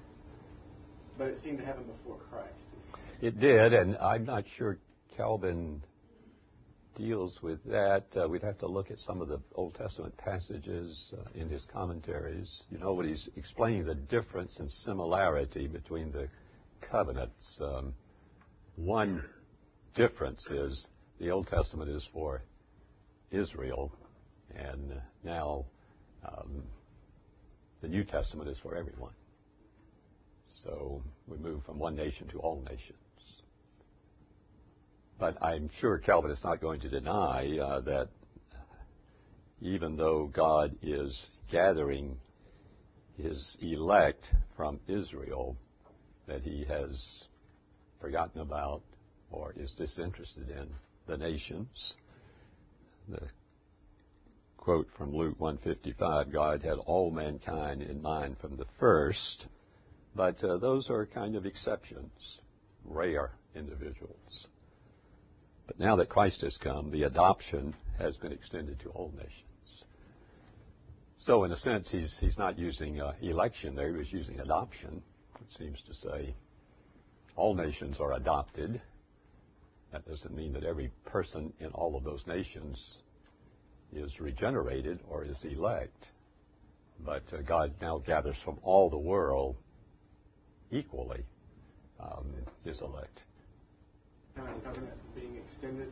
[1.17, 2.55] But it seemed to happen before Christ.
[3.21, 4.77] It did, and I'm not sure
[5.17, 5.83] Calvin
[6.95, 8.05] deals with that.
[8.15, 11.65] Uh, we'd have to look at some of the Old Testament passages uh, in his
[11.73, 12.49] commentaries.
[12.69, 16.29] You know, when he's explaining the difference and similarity between the
[16.89, 17.93] covenants, um,
[18.77, 19.21] one
[19.95, 20.87] difference is
[21.19, 22.43] the Old Testament is for
[23.31, 23.91] Israel,
[24.55, 24.93] and
[25.25, 25.65] now
[26.25, 26.63] um,
[27.81, 29.13] the New Testament is for everyone.
[30.63, 32.97] So we move from one nation to all nations.
[35.19, 38.09] But I'm sure Calvin is not going to deny uh, that
[39.61, 42.17] even though God is gathering
[43.17, 45.57] his elect from Israel,
[46.27, 47.25] that he has
[47.99, 48.81] forgotten about
[49.29, 50.69] or is disinterested in
[51.07, 51.93] the nations.
[53.09, 53.27] The
[54.57, 59.47] quote from Luke 155, God had all mankind in mind from the first,
[60.15, 62.41] but uh, those are kind of exceptions,
[62.85, 64.47] rare individuals.
[65.69, 69.83] But now that Christ has come, the adoption has been extended to all nations.
[71.19, 75.03] So, in a sense, he's, he's not using uh, election there, he was using adoption.
[75.35, 76.33] It seems to say
[77.35, 78.81] all nations are adopted.
[79.91, 82.83] That doesn't mean that every person in all of those nations
[83.93, 86.07] is regenerated or is elect.
[87.05, 89.55] But uh, God now gathers from all the world
[90.71, 91.23] equally
[91.99, 93.21] um, his elect.
[94.39, 95.91] Kind of covenant being extended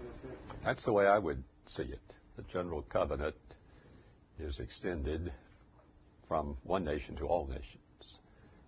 [0.00, 0.34] in a sense.
[0.64, 2.14] That's the way I would see it.
[2.36, 3.34] The general covenant
[4.38, 5.32] is extended
[6.28, 8.18] from one nation to all nations.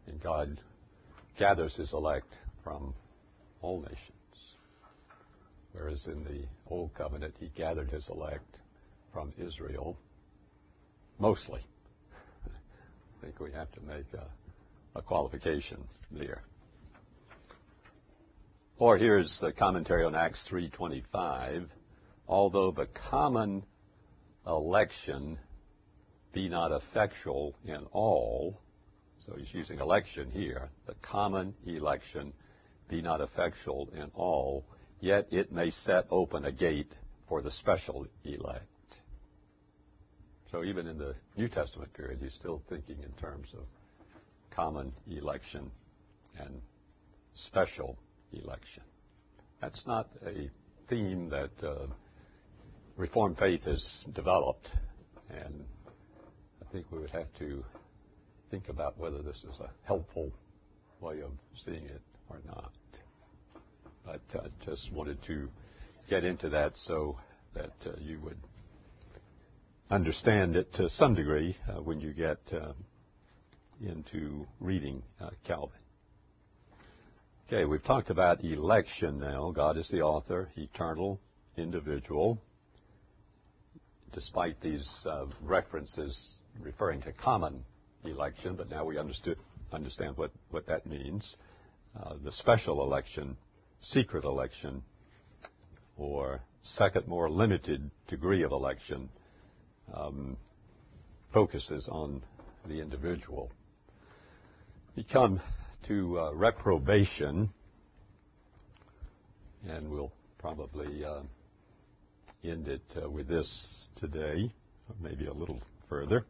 [0.06, 0.60] And God
[1.38, 2.32] gathers his elect
[2.64, 2.94] from
[3.60, 3.98] all nations.
[5.72, 8.58] Whereas in the Old Covenant, he gathered his elect
[9.12, 9.96] from Israel,
[11.18, 11.60] mostly.
[12.46, 15.78] I think we have to make a, a qualification
[16.10, 16.42] there.
[18.80, 21.68] Or here's the commentary on Acts 3:25.
[22.26, 23.62] Although the common
[24.46, 25.38] election
[26.32, 28.58] be not effectual in all,
[29.26, 32.32] so he's using election here, the common election
[32.88, 34.64] be not effectual in all,
[35.00, 36.96] yet it may set open a gate
[37.28, 38.96] for the special elect.
[40.50, 43.66] So even in the New Testament period, he's still thinking in terms of
[44.50, 45.70] common election
[46.38, 46.62] and
[47.34, 47.98] special
[48.32, 48.82] election.
[49.60, 50.50] That's not a
[50.88, 51.86] theme that uh,
[52.96, 54.68] Reformed faith has developed,
[55.30, 55.64] and
[56.60, 57.64] I think we would have to
[58.50, 60.30] think about whether this is a helpful
[61.00, 62.72] way of seeing it or not.
[64.04, 65.48] But uh, just wanted to
[66.08, 67.16] get into that so
[67.54, 68.38] that uh, you would
[69.90, 72.72] understand it to some degree uh, when you get uh,
[73.80, 75.79] into reading uh, Calvin.
[77.52, 79.50] Okay, we've talked about election now.
[79.50, 81.20] God is the author, eternal,
[81.56, 82.40] individual.
[84.12, 87.64] Despite these uh, references referring to common
[88.04, 89.36] election, but now we understood,
[89.72, 91.38] understand what, what that means.
[92.00, 93.36] Uh, the special election,
[93.80, 94.84] secret election,
[95.96, 99.08] or second more limited degree of election
[99.92, 100.36] um,
[101.34, 102.22] focuses on
[102.68, 103.50] the individual.
[104.94, 105.40] We come
[105.88, 107.50] to uh, reprobation,
[109.68, 111.20] and we'll probably uh,
[112.44, 114.52] end it uh, with this today,
[115.00, 116.26] maybe a little further.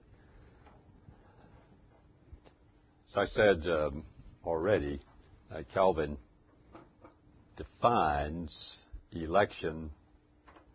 [3.08, 4.04] As I said um,
[4.44, 5.00] already,
[5.54, 6.16] uh, Calvin
[7.56, 8.78] defines
[9.12, 9.90] election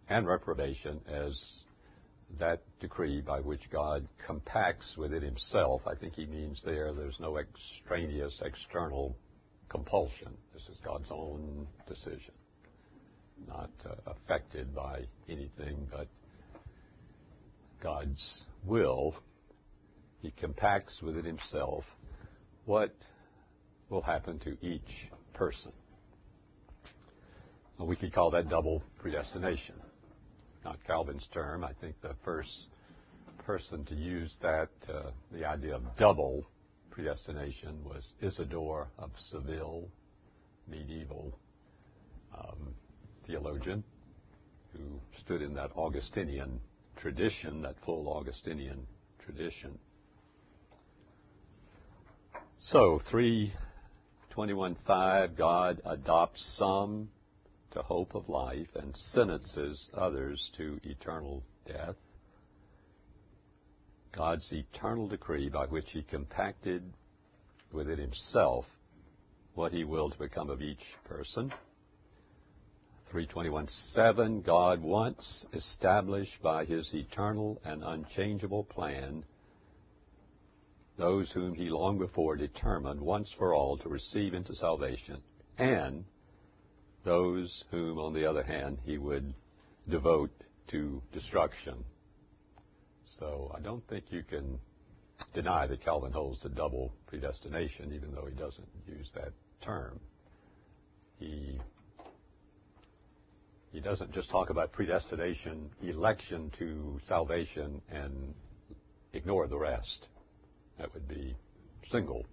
[0.10, 1.62] and reprobation as
[2.40, 7.38] that decree by which God compacts within himself, I think he means there there's no
[7.38, 9.16] extraneous external
[9.70, 10.36] compulsion.
[10.54, 12.34] This is God's own decision,
[13.48, 16.08] not uh, affected by anything but
[17.82, 19.16] God's will.
[20.22, 21.84] He compacts within himself
[22.66, 22.96] what
[23.90, 25.72] will happen to each person.
[27.78, 29.76] Well, we could call that double predestination.
[30.66, 31.63] Not Calvin's term.
[31.63, 32.68] I think the first
[33.45, 36.43] person to use that, uh, the idea of double
[36.89, 39.88] predestination, was Isidore of Seville,
[40.68, 41.38] medieval
[42.36, 42.74] um,
[43.28, 43.84] theologian
[44.74, 46.59] who stood in that Augustinian
[46.95, 48.88] tradition, that full Augustinian
[49.24, 49.78] tradition.
[52.57, 57.09] So, 321.5, God adopts some
[57.76, 61.96] to hope of life and sentences others to eternal death.
[64.14, 66.84] God's eternal decree by which he compacted
[67.74, 68.66] within himself
[69.56, 71.54] what he will to become of each person.
[73.14, 79.24] 321.7, God once established by his eternal and unchangeable plan
[80.98, 85.22] those whom he long before determined once for all to receive into salvation,
[85.58, 86.06] and
[87.06, 89.34] those whom, on the other hand, he would
[89.88, 90.32] devote
[90.68, 91.86] to destruction.
[93.20, 94.60] So I don't think you can
[95.34, 99.32] deny that Calvin holds to double predestination, even though he doesn't use that
[99.64, 99.99] term.
[101.20, 101.60] He
[103.72, 108.34] he doesn't just talk about predestination, election to salvation, and
[109.12, 110.08] ignore the rest.
[110.80, 111.36] That would be
[111.91, 112.26] single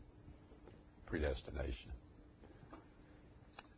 [1.06, 1.90] predestination.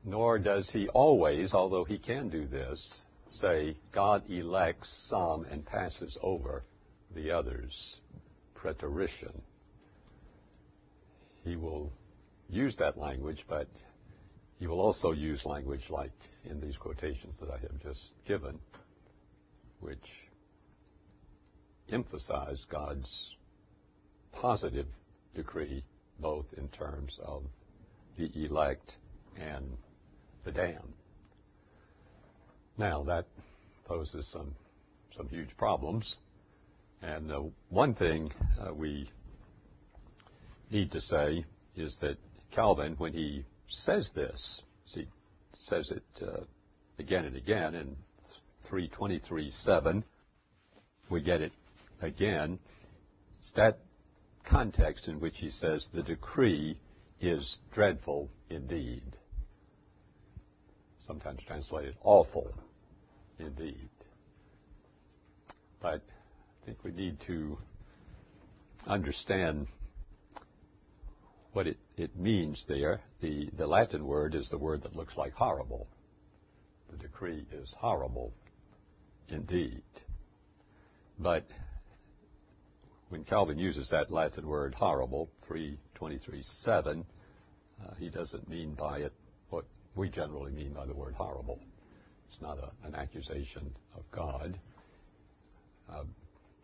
[0.04, 6.16] Nor does he always, although he can do this, say God elects some and passes
[6.22, 6.62] over
[7.14, 8.00] the others.
[8.54, 9.42] Preterition.
[11.42, 11.90] He will
[12.48, 13.68] use that language, but
[14.58, 16.12] he will also use language like
[16.44, 18.58] in these quotations that I have just given,
[19.80, 20.06] which
[21.90, 23.36] emphasize God's
[24.32, 24.86] positive
[25.34, 25.84] decree,
[26.20, 27.42] both in terms of
[28.16, 28.92] the elect
[29.36, 29.76] and
[30.44, 30.94] the dam.
[32.76, 33.26] Now, that
[33.86, 34.54] poses some,
[35.16, 36.16] some huge problems.
[37.02, 39.08] And uh, one thing uh, we
[40.70, 41.44] need to say
[41.76, 42.16] is that
[42.52, 45.06] Calvin, when he says this, he
[45.52, 46.40] says it uh,
[46.98, 47.96] again and again in
[48.70, 50.02] 323.7,
[51.10, 51.52] we get it
[52.00, 52.58] again.
[53.38, 53.78] It's that
[54.48, 56.78] context in which he says the decree
[57.20, 59.02] is dreadful indeed.
[61.06, 62.52] Sometimes translated awful
[63.38, 63.90] indeed.
[65.80, 66.00] But
[66.62, 67.58] I think we need to
[68.86, 69.66] understand
[71.52, 73.00] what it, it means there.
[73.20, 75.86] The, the Latin word is the word that looks like horrible.
[76.90, 78.32] The decree is horrible
[79.28, 79.82] indeed.
[81.18, 81.44] But
[83.10, 87.04] when Calvin uses that Latin word horrible, 323.7,
[87.80, 89.12] uh, he doesn't mean by it
[89.94, 91.60] we generally mean by the word horrible.
[92.30, 94.58] It's not a, an accusation of God.
[95.90, 96.04] Uh,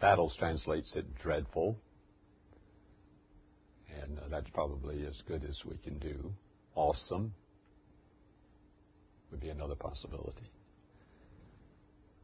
[0.01, 1.76] Battles translates it dreadful,
[4.03, 6.33] and uh, that's probably as good as we can do.
[6.74, 7.35] Awesome
[9.31, 10.51] would be another possibility.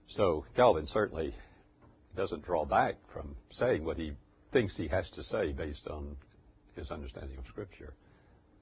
[0.09, 1.35] So Calvin certainly
[2.17, 4.13] doesn't draw back from saying what he
[4.53, 6.17] thinks he has to say based on
[6.75, 7.93] his understanding of Scripture,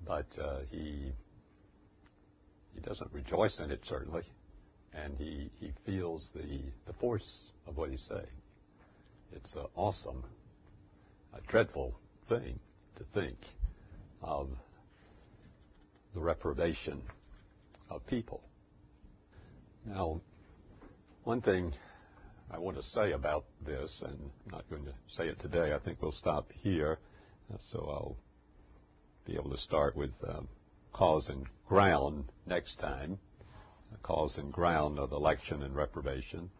[0.07, 1.13] but uh, he
[2.75, 4.23] he doesn't rejoice in it certainly,
[4.93, 8.27] and he he feels the the force of what he's saying.
[9.33, 10.25] It's an awesome,
[11.33, 11.95] a dreadful
[12.29, 12.59] thing
[12.97, 13.37] to think
[14.23, 14.49] of
[16.15, 17.03] the reprobation
[17.91, 18.43] of people.
[19.85, 20.21] Now,
[21.25, 21.73] one thing
[22.51, 25.75] I want to say about this, and I'm not going to say it today.
[25.75, 26.99] I think we'll stop here.
[27.59, 28.17] So I'll
[29.27, 30.49] be able to start with um,
[30.95, 33.19] cause and ground next time.
[34.03, 36.51] Cause and ground of election and reprobation.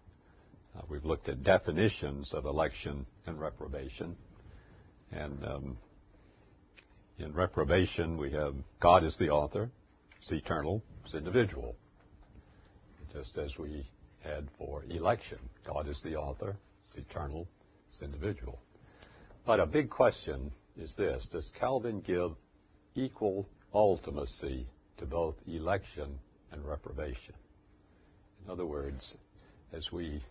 [0.77, 4.17] Uh, we've looked at definitions of election and reprobation.
[5.13, 5.79] And um,
[7.19, 9.71] in reprobation, we have God is the author,
[10.21, 11.77] it's eternal, it's individual.
[13.13, 13.87] Just as we
[14.21, 15.39] had for election.
[15.67, 16.57] God is the author,
[16.87, 17.47] it's eternal,
[17.93, 18.59] it's individual.
[19.45, 22.33] But a big question is this Does Calvin give
[22.95, 24.67] equal ultimacy
[24.99, 26.19] to both election
[26.53, 27.35] and reprobation?
[28.45, 29.17] In other words,
[29.73, 30.23] as we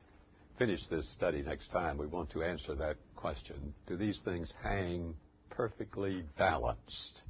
[0.57, 3.73] finish this study next time, we want to answer that question.
[3.87, 5.15] Do these things hang
[5.49, 7.21] perfectly balanced?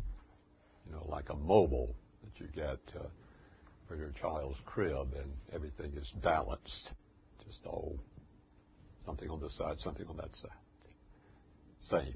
[0.85, 3.07] You know, like a mobile that you get uh,
[3.87, 6.91] for your child's crib and everything is balanced.
[7.45, 7.97] Just, all
[9.05, 10.51] something on this side, something on that side.
[11.79, 12.15] Same.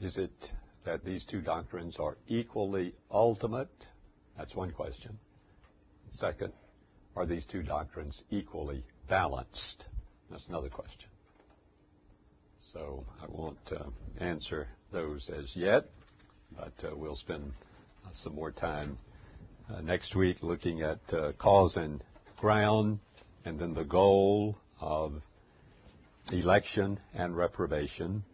[0.00, 0.50] Is it
[0.88, 3.68] that these two doctrines are equally ultimate?
[4.38, 5.18] That's one question.
[6.12, 6.54] Second,
[7.14, 9.84] are these two doctrines equally balanced?
[10.30, 11.10] That's another question.
[12.72, 13.84] So I won't uh,
[14.18, 15.90] answer those as yet,
[16.56, 17.52] but uh, we'll spend
[18.06, 18.96] uh, some more time
[19.70, 22.02] uh, next week looking at uh, cause and
[22.38, 22.98] ground
[23.44, 25.20] and then the goal of
[26.32, 28.24] election and reprobation,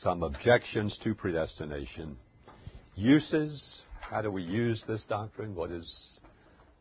[0.00, 2.16] some objections to predestination,
[2.94, 5.54] uses, how do we use this doctrine?
[5.54, 6.20] What is,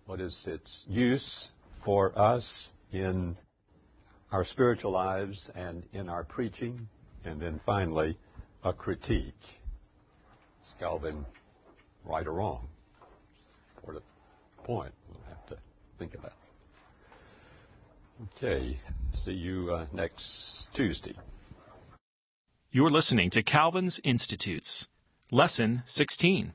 [0.05, 1.51] what is its use
[1.83, 3.35] for us in
[4.31, 6.87] our spiritual lives and in our preaching?
[7.25, 8.17] And then finally,
[8.63, 9.33] a critique.
[10.63, 11.25] Is Calvin
[12.05, 12.67] right or wrong?
[13.85, 14.01] For the
[14.63, 15.57] point, we'll have to
[15.99, 16.33] think about.
[18.35, 18.79] Okay,
[19.25, 21.15] see you uh, next Tuesday.
[22.78, 24.86] You're listening to Calvin's Institutes,
[25.32, 26.53] Lesson 16.